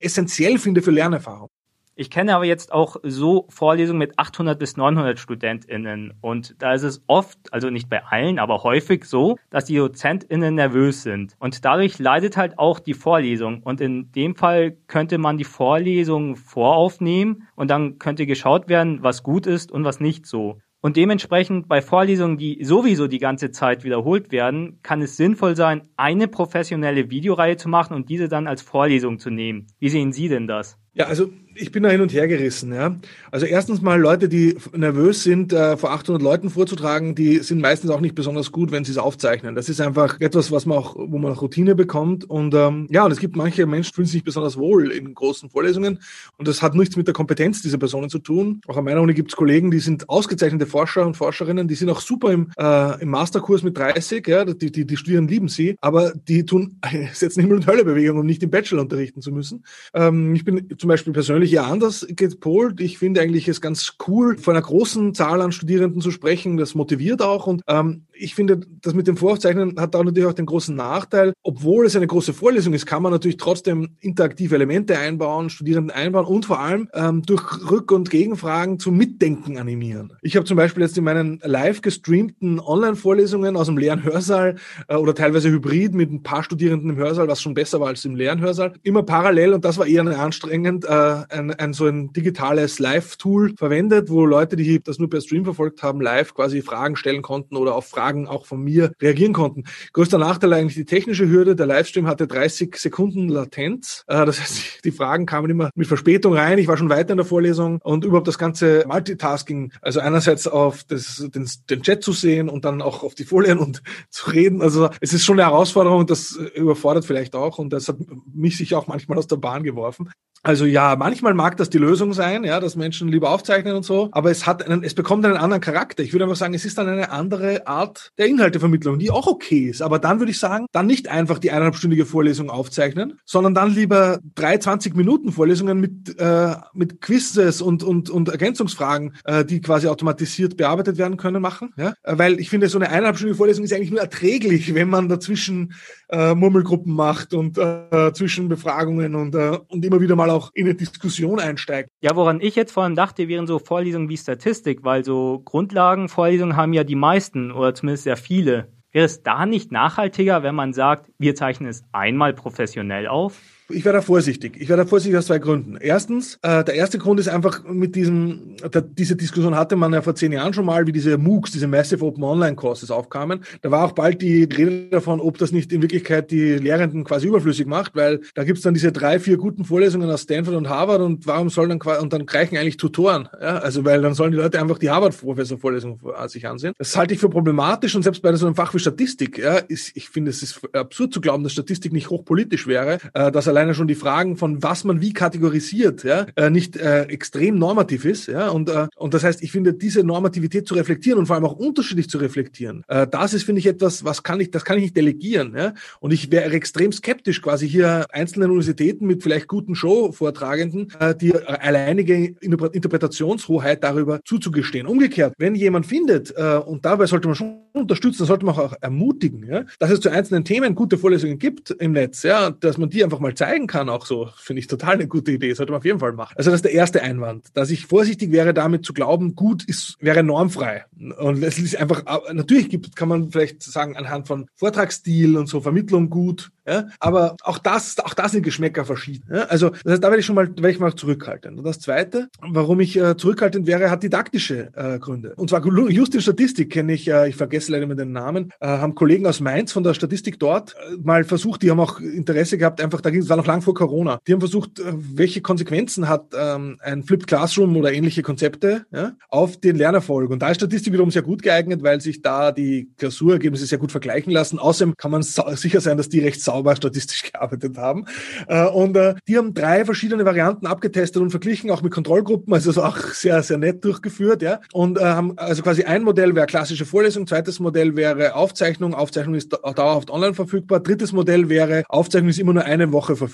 essentiell 0.00 0.58
finde 0.58 0.82
für 0.82 0.90
Lernerfahrung. 0.90 1.50
Ich 2.00 2.10
kenne 2.10 2.36
aber 2.36 2.44
jetzt 2.44 2.72
auch 2.72 2.94
so 3.02 3.46
Vorlesungen 3.48 3.98
mit 3.98 4.20
800 4.20 4.56
bis 4.56 4.76
900 4.76 5.18
StudentInnen 5.18 6.14
und 6.20 6.54
da 6.62 6.72
ist 6.72 6.84
es 6.84 7.02
oft, 7.08 7.52
also 7.52 7.70
nicht 7.70 7.90
bei 7.90 8.04
allen, 8.04 8.38
aber 8.38 8.62
häufig 8.62 9.04
so, 9.04 9.36
dass 9.50 9.64
die 9.64 9.74
DozentInnen 9.74 10.54
nervös 10.54 11.02
sind 11.02 11.34
und 11.40 11.64
dadurch 11.64 11.98
leidet 11.98 12.36
halt 12.36 12.56
auch 12.56 12.78
die 12.78 12.94
Vorlesung 12.94 13.64
und 13.64 13.80
in 13.80 14.12
dem 14.12 14.36
Fall 14.36 14.76
könnte 14.86 15.18
man 15.18 15.38
die 15.38 15.44
Vorlesung 15.44 16.36
voraufnehmen 16.36 17.48
und 17.56 17.68
dann 17.68 17.98
könnte 17.98 18.26
geschaut 18.26 18.68
werden, 18.68 19.02
was 19.02 19.24
gut 19.24 19.48
ist 19.48 19.72
und 19.72 19.82
was 19.82 19.98
nicht 19.98 20.24
so. 20.24 20.60
Und 20.80 20.96
dementsprechend 20.96 21.66
bei 21.66 21.82
Vorlesungen, 21.82 22.38
die 22.38 22.62
sowieso 22.62 23.08
die 23.08 23.18
ganze 23.18 23.50
Zeit 23.50 23.82
wiederholt 23.82 24.30
werden, 24.30 24.78
kann 24.84 25.02
es 25.02 25.16
sinnvoll 25.16 25.56
sein, 25.56 25.82
eine 25.96 26.28
professionelle 26.28 27.10
Videoreihe 27.10 27.56
zu 27.56 27.68
machen 27.68 27.94
und 27.94 28.08
diese 28.08 28.28
dann 28.28 28.46
als 28.46 28.62
Vorlesung 28.62 29.18
zu 29.18 29.30
nehmen. 29.30 29.66
Wie 29.80 29.88
sehen 29.88 30.12
Sie 30.12 30.28
denn 30.28 30.46
das? 30.46 30.78
Ja, 30.94 31.06
also 31.06 31.30
ich 31.60 31.72
bin 31.72 31.82
da 31.82 31.90
hin 31.90 32.00
und 32.00 32.12
her 32.12 32.28
gerissen. 32.28 32.72
Ja. 32.72 32.96
Also 33.30 33.46
erstens 33.46 33.82
mal 33.82 34.00
Leute, 34.00 34.28
die 34.28 34.56
nervös 34.74 35.22
sind, 35.22 35.52
äh, 35.52 35.76
vor 35.76 35.90
800 35.90 36.22
Leuten 36.22 36.50
vorzutragen, 36.50 37.14
die 37.14 37.38
sind 37.38 37.60
meistens 37.60 37.90
auch 37.90 38.00
nicht 38.00 38.14
besonders 38.14 38.52
gut, 38.52 38.70
wenn 38.70 38.84
sie 38.84 38.92
es 38.92 38.98
aufzeichnen. 38.98 39.54
Das 39.54 39.68
ist 39.68 39.80
einfach 39.80 40.20
etwas, 40.20 40.52
was 40.52 40.66
man 40.66 40.78
auch, 40.78 40.96
wo 40.96 41.18
man 41.18 41.32
auch 41.32 41.42
Routine 41.42 41.74
bekommt. 41.74 42.28
Und 42.28 42.54
ähm, 42.54 42.86
ja, 42.90 43.04
und 43.04 43.10
es 43.10 43.18
gibt 43.18 43.36
manche 43.36 43.66
Menschen, 43.66 43.90
die 43.90 43.94
fühlen 43.94 44.06
sich 44.06 44.24
besonders 44.24 44.56
wohl 44.56 44.90
in 44.90 45.14
großen 45.14 45.50
Vorlesungen. 45.50 45.98
Und 46.36 46.48
das 46.48 46.62
hat 46.62 46.74
nichts 46.74 46.96
mit 46.96 47.06
der 47.06 47.14
Kompetenz 47.14 47.62
dieser 47.62 47.78
Personen 47.78 48.10
zu 48.10 48.18
tun. 48.18 48.60
Auch 48.66 48.76
an 48.76 48.84
meiner 48.84 49.00
Uni 49.00 49.14
gibt 49.14 49.32
es 49.32 49.36
Kollegen, 49.36 49.70
die 49.70 49.80
sind 49.80 50.08
ausgezeichnete 50.08 50.66
Forscher 50.66 51.06
und 51.06 51.16
Forscherinnen, 51.16 51.68
die 51.68 51.74
sind 51.74 51.90
auch 51.90 52.00
super 52.00 52.32
im, 52.32 52.50
äh, 52.58 53.02
im 53.02 53.08
Masterkurs 53.08 53.62
mit 53.62 53.76
30, 53.76 54.26
ja, 54.26 54.44
die, 54.44 54.70
die, 54.70 54.86
die 54.86 54.96
Studierenden 54.96 55.32
lieben 55.32 55.48
sie, 55.48 55.76
aber 55.80 56.12
die 56.12 56.44
tun, 56.44 56.78
setzen 57.12 57.40
Himmel 57.40 57.58
und 57.58 57.66
Hölle 57.66 57.84
Bewegung, 57.84 58.18
um 58.18 58.26
nicht 58.26 58.42
im 58.42 58.50
Bachelor 58.50 58.82
unterrichten 58.82 59.20
zu 59.20 59.32
müssen. 59.32 59.64
Ähm, 59.94 60.34
ich 60.34 60.44
bin 60.44 60.68
zum 60.78 60.88
Beispiel 60.88 61.12
persönlich 61.12 61.47
eher 61.52 61.66
anders 61.66 62.06
gepolt. 62.08 62.80
Ich 62.80 62.98
finde 62.98 63.20
eigentlich 63.20 63.48
es 63.48 63.60
ganz 63.60 63.94
cool, 64.06 64.38
von 64.38 64.56
einer 64.56 64.64
großen 64.64 65.14
Zahl 65.14 65.42
an 65.42 65.52
Studierenden 65.52 66.00
zu 66.00 66.10
sprechen. 66.10 66.56
Das 66.56 66.74
motiviert 66.74 67.22
auch. 67.22 67.46
Und 67.46 67.62
ähm, 67.66 68.02
ich 68.18 68.34
finde, 68.34 68.60
das 68.82 68.94
mit 68.94 69.06
dem 69.06 69.16
Voraufzeichnen 69.16 69.78
hat 69.78 69.94
auch 69.94 70.04
natürlich 70.04 70.28
auch 70.28 70.34
den 70.34 70.46
großen 70.46 70.74
Nachteil. 70.74 71.32
Obwohl 71.42 71.86
es 71.86 71.96
eine 71.96 72.06
große 72.06 72.32
Vorlesung 72.32 72.74
ist, 72.74 72.86
kann 72.86 73.02
man 73.02 73.12
natürlich 73.12 73.36
trotzdem 73.36 73.96
interaktive 74.00 74.54
Elemente 74.54 74.98
einbauen, 74.98 75.50
Studierenden 75.50 75.94
einbauen 75.94 76.26
und 76.26 76.46
vor 76.46 76.60
allem 76.60 76.88
ähm, 76.94 77.22
durch 77.22 77.42
Rück- 77.42 77.92
und 77.92 78.10
Gegenfragen 78.10 78.78
zum 78.78 78.96
Mitdenken 78.96 79.58
animieren. 79.58 80.12
Ich 80.22 80.36
habe 80.36 80.46
zum 80.46 80.56
Beispiel 80.56 80.82
jetzt 80.82 80.98
in 80.98 81.04
meinen 81.04 81.40
live 81.42 81.80
gestreamten 81.80 82.60
Online-Vorlesungen 82.60 83.56
aus 83.56 83.66
dem 83.66 83.78
leeren 83.78 84.02
Hörsaal 84.02 84.56
äh, 84.88 84.96
oder 84.96 85.14
teilweise 85.14 85.50
hybrid 85.50 85.94
mit 85.94 86.10
ein 86.10 86.22
paar 86.22 86.42
Studierenden 86.42 86.90
im 86.90 86.96
Hörsaal, 86.96 87.28
was 87.28 87.40
schon 87.40 87.54
besser 87.54 87.80
war 87.80 87.88
als 87.88 88.04
im 88.04 88.16
leeren 88.16 88.40
Hörsaal, 88.40 88.74
immer 88.82 89.02
parallel, 89.02 89.54
und 89.54 89.64
das 89.64 89.78
war 89.78 89.86
eher 89.86 90.04
anstrengend, 90.18 90.84
äh, 90.84 90.88
ein, 91.28 91.52
ein, 91.52 91.72
so 91.72 91.86
ein 91.86 92.12
digitales 92.12 92.78
Live-Tool 92.78 93.54
verwendet, 93.56 94.10
wo 94.10 94.24
Leute, 94.24 94.56
die 94.56 94.82
das 94.82 94.98
nur 94.98 95.10
per 95.10 95.20
Stream 95.20 95.44
verfolgt 95.44 95.82
haben, 95.82 96.00
live 96.00 96.34
quasi 96.34 96.62
Fragen 96.62 96.96
stellen 96.96 97.22
konnten 97.22 97.56
oder 97.56 97.74
auf 97.74 97.86
Fragen 97.86 98.07
auch 98.26 98.46
von 98.46 98.62
mir 98.62 98.92
reagieren 99.00 99.32
konnten. 99.32 99.64
Größter 99.92 100.18
Nachteil 100.18 100.52
eigentlich 100.52 100.74
die 100.74 100.84
technische 100.84 101.28
Hürde. 101.28 101.56
Der 101.56 101.66
Livestream 101.66 102.06
hatte 102.06 102.26
30 102.26 102.76
Sekunden 102.76 103.28
Latenz. 103.28 104.04
Äh, 104.06 104.26
das 104.26 104.40
heißt, 104.40 104.80
die 104.84 104.92
Fragen 104.92 105.26
kamen 105.26 105.50
immer 105.50 105.70
mit 105.74 105.86
Verspätung 105.86 106.34
rein. 106.34 106.58
Ich 106.58 106.68
war 106.68 106.76
schon 106.76 106.90
weiter 106.90 107.10
in 107.10 107.18
der 107.18 107.26
Vorlesung 107.26 107.80
und 107.82 108.04
überhaupt 108.04 108.28
das 108.28 108.38
ganze 108.38 108.84
Multitasking, 108.86 109.72
also 109.82 110.00
einerseits 110.00 110.46
auf 110.46 110.84
das, 110.84 111.28
den, 111.34 111.48
den 111.70 111.82
Chat 111.82 112.02
zu 112.02 112.12
sehen 112.12 112.48
und 112.48 112.64
dann 112.64 112.82
auch 112.82 113.02
auf 113.02 113.14
die 113.14 113.24
Folien 113.24 113.58
und 113.58 113.82
zu 114.10 114.30
reden. 114.30 114.62
Also 114.62 114.88
es 115.00 115.12
ist 115.12 115.24
schon 115.24 115.38
eine 115.38 115.50
Herausforderung, 115.50 116.06
das 116.06 116.32
überfordert 116.54 117.04
vielleicht 117.04 117.34
auch 117.34 117.58
und 117.58 117.72
das 117.72 117.88
hat 117.88 117.96
mich 118.32 118.56
sich 118.56 118.74
auch 118.74 118.86
manchmal 118.86 119.18
aus 119.18 119.26
der 119.26 119.36
Bahn 119.36 119.62
geworfen. 119.62 120.10
Also 120.44 120.66
ja, 120.66 120.94
manchmal 120.96 121.34
mag 121.34 121.56
das 121.56 121.68
die 121.68 121.78
Lösung 121.78 122.12
sein, 122.12 122.44
ja, 122.44 122.60
dass 122.60 122.76
Menschen 122.76 123.08
lieber 123.08 123.30
aufzeichnen 123.30 123.74
und 123.74 123.82
so, 123.82 124.08
aber 124.12 124.30
es 124.30 124.46
hat 124.46 124.62
einen, 124.62 124.84
es 124.84 124.94
bekommt 124.94 125.24
einen 125.24 125.36
anderen 125.36 125.60
Charakter. 125.60 126.02
Ich 126.04 126.12
würde 126.12 126.24
einfach 126.24 126.36
sagen, 126.36 126.54
es 126.54 126.64
ist 126.64 126.78
dann 126.78 126.88
eine 126.88 127.10
andere 127.10 127.66
Art 127.66 127.97
der 128.18 128.26
Inhaltevermittlung, 128.26 128.98
die 128.98 129.10
auch 129.10 129.26
okay 129.26 129.68
ist. 129.68 129.82
Aber 129.82 129.98
dann 129.98 130.18
würde 130.18 130.30
ich 130.30 130.38
sagen, 130.38 130.66
dann 130.72 130.86
nicht 130.86 131.08
einfach 131.08 131.38
die 131.38 131.50
eineinhalbstündige 131.50 132.06
Vorlesung 132.06 132.50
aufzeichnen, 132.50 133.18
sondern 133.24 133.54
dann 133.54 133.74
lieber 133.74 134.20
drei 134.34 134.58
20 134.58 134.94
Minuten 134.96 135.32
Vorlesungen 135.32 135.80
mit, 135.80 136.18
äh, 136.18 136.54
mit 136.74 137.00
Quizzes 137.00 137.62
und, 137.62 137.82
und, 137.82 138.10
und 138.10 138.28
Ergänzungsfragen, 138.28 139.14
äh, 139.24 139.44
die 139.44 139.60
quasi 139.60 139.88
automatisiert 139.88 140.56
bearbeitet 140.56 140.98
werden 140.98 141.16
können, 141.16 141.42
machen. 141.42 141.72
Ja? 141.76 141.94
Weil 142.04 142.40
ich 142.40 142.50
finde, 142.50 142.68
so 142.68 142.78
eine 142.78 142.88
eineinhalbstündige 142.88 143.36
Vorlesung 143.36 143.64
ist 143.64 143.72
eigentlich 143.72 143.90
nur 143.90 144.00
erträglich, 144.00 144.74
wenn 144.74 144.88
man 144.88 145.08
dazwischen 145.08 145.74
äh, 146.08 146.34
Murmelgruppen 146.34 146.94
macht 146.94 147.34
und 147.34 147.58
äh, 147.58 148.12
Zwischenbefragungen 148.12 149.14
und, 149.14 149.34
äh, 149.34 149.58
und 149.68 149.84
immer 149.84 150.00
wieder 150.00 150.16
mal 150.16 150.30
auch 150.30 150.50
in 150.54 150.66
eine 150.66 150.74
Diskussion 150.74 151.38
einsteigt. 151.38 151.90
Ja, 152.00 152.16
woran 152.16 152.40
ich 152.40 152.56
jetzt 152.56 152.72
vor 152.72 152.84
allem 152.84 152.96
dachte, 152.96 153.28
wären 153.28 153.46
so 153.46 153.58
Vorlesungen 153.58 154.08
wie 154.08 154.16
Statistik, 154.16 154.84
weil 154.84 155.04
so 155.04 155.42
Grundlagenvorlesungen 155.44 156.56
haben 156.56 156.72
ja 156.72 156.84
die 156.84 156.94
meisten 156.94 157.52
oder 157.52 157.74
zumindest 157.74 157.87
sehr 157.96 158.16
viele. 158.16 158.72
Wäre 158.92 159.06
es 159.06 159.22
da 159.22 159.46
nicht 159.46 159.72
nachhaltiger, 159.72 160.42
wenn 160.42 160.54
man 160.54 160.72
sagt, 160.72 161.10
wir 161.18 161.34
zeichnen 161.34 161.68
es 161.68 161.84
einmal 161.92 162.32
professionell 162.32 163.06
auf? 163.06 163.40
Ich 163.70 163.84
wäre 163.84 163.96
da 163.96 164.00
vorsichtig. 164.00 164.56
Ich 164.58 164.70
wäre 164.70 164.78
da 164.78 164.86
vorsichtig 164.86 165.18
aus 165.18 165.26
zwei 165.26 165.38
Gründen. 165.38 165.76
Erstens, 165.76 166.38
äh, 166.40 166.64
der 166.64 166.74
erste 166.74 166.96
Grund 166.96 167.20
ist 167.20 167.28
einfach 167.28 167.64
mit 167.64 167.96
diesem, 167.96 168.56
da, 168.70 168.80
diese 168.80 169.14
Diskussion 169.14 169.54
hatte 169.54 169.76
man 169.76 169.92
ja 169.92 170.00
vor 170.00 170.14
zehn 170.14 170.32
Jahren 170.32 170.54
schon 170.54 170.64
mal, 170.64 170.86
wie 170.86 170.92
diese 170.92 171.18
MOOCs, 171.18 171.52
diese 171.52 171.66
Massive 171.66 172.02
Open 172.02 172.24
Online 172.24 172.56
Courses 172.56 172.90
aufkamen. 172.90 173.40
Da 173.60 173.70
war 173.70 173.84
auch 173.84 173.92
bald 173.92 174.22
die 174.22 174.44
Rede 174.44 174.88
davon, 174.88 175.20
ob 175.20 175.36
das 175.36 175.52
nicht 175.52 175.70
in 175.70 175.82
Wirklichkeit 175.82 176.30
die 176.30 176.54
Lehrenden 176.54 177.04
quasi 177.04 177.26
überflüssig 177.26 177.66
macht, 177.66 177.94
weil 177.94 178.20
da 178.34 178.44
gibt's 178.44 178.62
dann 178.62 178.72
diese 178.72 178.90
drei, 178.90 179.20
vier 179.20 179.36
guten 179.36 179.66
Vorlesungen 179.66 180.10
aus 180.10 180.22
Stanford 180.22 180.56
und 180.56 180.70
Harvard 180.70 181.02
und 181.02 181.26
warum 181.26 181.50
soll 181.50 181.68
dann 181.68 181.78
und 182.00 182.12
dann 182.14 182.22
reichen 182.22 182.56
eigentlich 182.56 182.78
Tutoren? 182.78 183.28
Ja, 183.38 183.58
also 183.58 183.84
weil 183.84 184.00
dann 184.00 184.14
sollen 184.14 184.32
die 184.32 184.38
Leute 184.38 184.58
einfach 184.60 184.78
die 184.78 184.88
Harvard-Professor-Vorlesung 184.88 186.00
sich 186.28 186.48
ansehen. 186.48 186.72
Das 186.78 186.96
halte 186.96 187.12
ich 187.12 187.20
für 187.20 187.28
problematisch 187.28 187.94
und 187.94 188.02
selbst 188.02 188.22
bei 188.22 188.34
so 188.34 188.46
einem 188.46 188.54
Fach 188.54 188.72
wie 188.72 188.78
Statistik, 188.78 189.36
ja, 189.36 189.56
ist, 189.56 189.94
ich 189.94 190.08
finde, 190.08 190.30
es 190.30 190.42
ist 190.42 190.60
absurd 190.74 191.12
zu 191.12 191.20
glauben, 191.20 191.42
dass 191.42 191.52
Statistik 191.52 191.92
nicht 191.92 192.08
hochpolitisch 192.08 192.66
wäre, 192.66 192.98
äh, 193.12 193.30
dass 193.30 193.46
alleine 193.58 193.74
schon 193.74 193.88
die 193.88 193.94
Fragen 193.94 194.36
von 194.36 194.62
was 194.62 194.84
man 194.84 195.00
wie 195.00 195.12
kategorisiert, 195.12 196.04
ja, 196.04 196.26
äh, 196.36 196.50
nicht 196.50 196.76
äh, 196.76 197.02
extrem 197.04 197.58
normativ 197.58 198.04
ist, 198.04 198.28
ja, 198.28 198.48
und 198.50 198.68
äh, 198.68 198.86
und 198.96 199.14
das 199.14 199.24
heißt, 199.24 199.42
ich 199.42 199.52
finde, 199.52 199.74
diese 199.74 200.04
Normativität 200.04 200.66
zu 200.66 200.74
reflektieren 200.74 201.18
und 201.18 201.26
vor 201.26 201.36
allem 201.36 201.44
auch 201.44 201.56
unterschiedlich 201.56 202.08
zu 202.08 202.18
reflektieren, 202.18 202.84
äh, 202.88 203.06
das 203.06 203.34
ist 203.34 203.42
finde 203.42 203.58
ich 203.58 203.66
etwas, 203.66 204.04
was 204.04 204.22
kann 204.22 204.40
ich, 204.40 204.50
das 204.50 204.64
kann 204.64 204.76
ich 204.76 204.84
nicht 204.84 204.96
delegieren, 204.96 205.54
ja, 205.56 205.74
und 206.00 206.12
ich 206.12 206.30
wäre 206.30 206.52
extrem 206.52 206.92
skeptisch, 206.92 207.42
quasi 207.42 207.68
hier 207.68 208.06
einzelnen 208.10 208.50
Universitäten 208.50 209.06
mit 209.06 209.22
vielleicht 209.22 209.48
guten 209.48 209.74
Show-Vortragenden 209.74 210.92
äh, 211.00 211.14
die 211.14 211.34
alleinige 211.34 212.34
Interpretationshoheit 212.40 213.82
darüber 213.82 214.20
zuzugestehen. 214.24 214.86
Umgekehrt, 214.86 215.34
wenn 215.38 215.54
jemand 215.54 215.86
findet 215.86 216.32
äh, 216.36 216.60
und 216.64 216.84
dabei 216.84 217.06
sollte 217.06 217.28
man 217.28 217.34
schon 217.34 217.58
unterstützen, 217.72 218.26
sollte 218.26 218.44
man 218.44 218.56
auch 218.56 218.74
ermutigen, 218.80 219.46
ja, 219.46 219.64
dass 219.78 219.90
es 219.90 220.00
zu 220.00 220.10
einzelnen 220.10 220.44
Themen 220.44 220.74
gute 220.74 220.98
Vorlesungen 220.98 221.38
gibt 221.38 221.70
im 221.70 221.92
Netz, 221.92 222.22
ja, 222.22 222.50
dass 222.50 222.78
man 222.78 222.90
die 222.90 223.02
einfach 223.04 223.20
mal 223.20 223.34
zeigen 223.48 223.66
kann, 223.66 223.88
auch 223.88 224.04
so, 224.04 224.28
finde 224.36 224.60
ich 224.60 224.66
total 224.66 224.94
eine 224.94 225.08
gute 225.08 225.32
Idee, 225.32 225.52
sollte 225.54 225.72
man 225.72 225.78
auf 225.78 225.84
jeden 225.84 226.00
Fall 226.00 226.12
machen. 226.12 226.34
Also 226.36 226.50
das 226.50 226.58
ist 226.58 226.64
der 226.64 226.72
erste 226.72 227.02
Einwand, 227.02 227.46
dass 227.54 227.70
ich 227.70 227.86
vorsichtig 227.86 228.30
wäre, 228.30 228.52
damit 228.52 228.84
zu 228.84 228.92
glauben, 228.92 229.34
gut 229.34 229.64
ist, 229.64 229.96
wäre 230.00 230.22
normfrei. 230.22 230.84
Und 231.18 231.42
es 231.42 231.58
ist 231.58 231.76
einfach, 231.76 232.04
natürlich 232.32 232.68
gibt, 232.68 232.94
kann 232.94 233.08
man 233.08 233.30
vielleicht 233.30 233.62
sagen, 233.62 233.96
anhand 233.96 234.26
von 234.26 234.48
Vortragsstil 234.54 235.36
und 235.36 235.48
so 235.48 235.60
Vermittlung 235.60 236.10
gut, 236.10 236.50
ja, 236.68 236.88
aber 237.00 237.36
auch 237.42 237.56
das, 237.56 237.98
auch 238.00 238.12
das 238.12 238.32
sind 238.32 238.42
Geschmäcker 238.42 238.84
verschieden. 238.84 239.24
Ja? 239.32 239.44
Also 239.44 239.70
das 239.70 239.92
heißt, 239.92 240.04
da 240.04 240.08
werde 240.08 240.20
ich 240.20 240.26
schon 240.26 240.34
mal, 240.34 240.48
werde 240.48 240.70
ich 240.70 240.78
mal 240.78 240.94
zurückhaltend. 240.94 241.56
Und 241.56 241.64
das 241.64 241.80
Zweite, 241.80 242.28
warum 242.42 242.80
ich 242.80 242.94
äh, 242.96 243.16
zurückhaltend 243.16 243.66
wäre, 243.66 243.90
hat 243.90 244.02
didaktische 244.02 244.68
äh, 244.76 244.98
Gründe. 244.98 245.32
Und 245.36 245.48
zwar 245.48 245.64
just 245.88 246.14
in 246.14 246.20
Statistik 246.20 246.70
kenne 246.70 246.92
ich, 246.92 247.08
äh, 247.08 247.30
ich 247.30 247.36
vergesse 247.36 247.72
leider 247.72 247.84
immer 247.84 247.94
den 247.94 248.12
Namen, 248.12 248.52
äh, 248.60 248.66
haben 248.66 248.94
Kollegen 248.94 249.26
aus 249.26 249.40
Mainz 249.40 249.72
von 249.72 249.82
der 249.82 249.94
Statistik 249.94 250.38
dort 250.38 250.74
äh, 250.74 250.96
mal 251.02 251.24
versucht, 251.24 251.62
die 251.62 251.70
haben 251.70 251.80
auch 251.80 252.00
Interesse 252.00 252.58
gehabt, 252.58 252.82
einfach, 252.82 253.00
da 253.00 253.08
ging 253.08 253.22
es 253.22 253.28
noch 253.38 253.46
lang 253.46 253.62
vor 253.62 253.74
Corona. 253.74 254.18
Die 254.26 254.32
haben 254.32 254.40
versucht, 254.40 254.80
äh, 254.80 254.92
welche 255.14 255.40
Konsequenzen 255.40 256.08
hat 256.08 256.34
ähm, 256.36 256.76
ein 256.80 257.02
Flipped 257.02 257.26
Classroom 257.26 257.76
oder 257.76 257.92
ähnliche 257.92 258.22
Konzepte 258.22 258.84
ja, 258.92 259.12
auf 259.30 259.56
den 259.56 259.76
Lernerfolg. 259.76 260.30
Und 260.30 260.42
da 260.42 260.50
ist 260.50 260.56
Statistik 260.56 260.92
wiederum 260.92 261.10
sehr 261.10 261.22
gut 261.22 261.42
geeignet, 261.42 261.82
weil 261.82 262.00
sich 262.00 262.20
da 262.20 262.52
die 262.52 262.90
Klausurergebnisse 262.98 263.64
sehr 263.66 263.78
gut 263.78 263.92
vergleichen 263.92 264.32
lassen. 264.32 264.58
Außerdem 264.58 264.94
kann 264.96 265.10
man 265.10 265.22
sicher 265.22 265.80
sein, 265.80 265.96
dass 265.96 266.08
die 266.08 266.20
recht 266.20 266.42
sauber 266.42 266.76
statistisch 266.76 267.22
gearbeitet 267.32 267.78
haben. 267.78 268.04
Äh, 268.48 268.66
und 268.66 268.96
äh, 268.96 269.14
die 269.26 269.38
haben 269.38 269.54
drei 269.54 269.84
verschiedene 269.84 270.24
Varianten 270.24 270.66
abgetestet 270.66 271.22
und 271.22 271.30
verglichen, 271.30 271.70
auch 271.70 271.82
mit 271.82 271.92
Kontrollgruppen, 271.92 272.52
also 272.52 272.70
ist 272.70 272.78
auch 272.78 272.98
sehr, 272.98 273.42
sehr 273.42 273.58
nett 273.58 273.84
durchgeführt, 273.84 274.42
ja. 274.42 274.60
Und 274.72 274.98
äh, 274.98 275.04
haben 275.04 275.38
also 275.38 275.62
quasi 275.62 275.84
ein 275.84 276.02
Modell 276.02 276.34
wäre 276.34 276.46
klassische 276.46 276.84
Vorlesung, 276.84 277.26
zweites 277.26 277.60
Modell 277.60 277.96
wäre 277.96 278.34
Aufzeichnung, 278.34 278.94
Aufzeichnung 278.94 279.34
ist 279.34 279.52
dauerhaft 279.52 280.10
online 280.10 280.34
verfügbar, 280.34 280.80
drittes 280.80 281.12
Modell 281.12 281.48
wäre 281.48 281.84
Aufzeichnung 281.88 282.30
ist 282.30 282.38
immer 282.38 282.52
nur 282.52 282.64
eine 282.64 282.92
Woche 282.92 283.16
verfügbar 283.16 283.27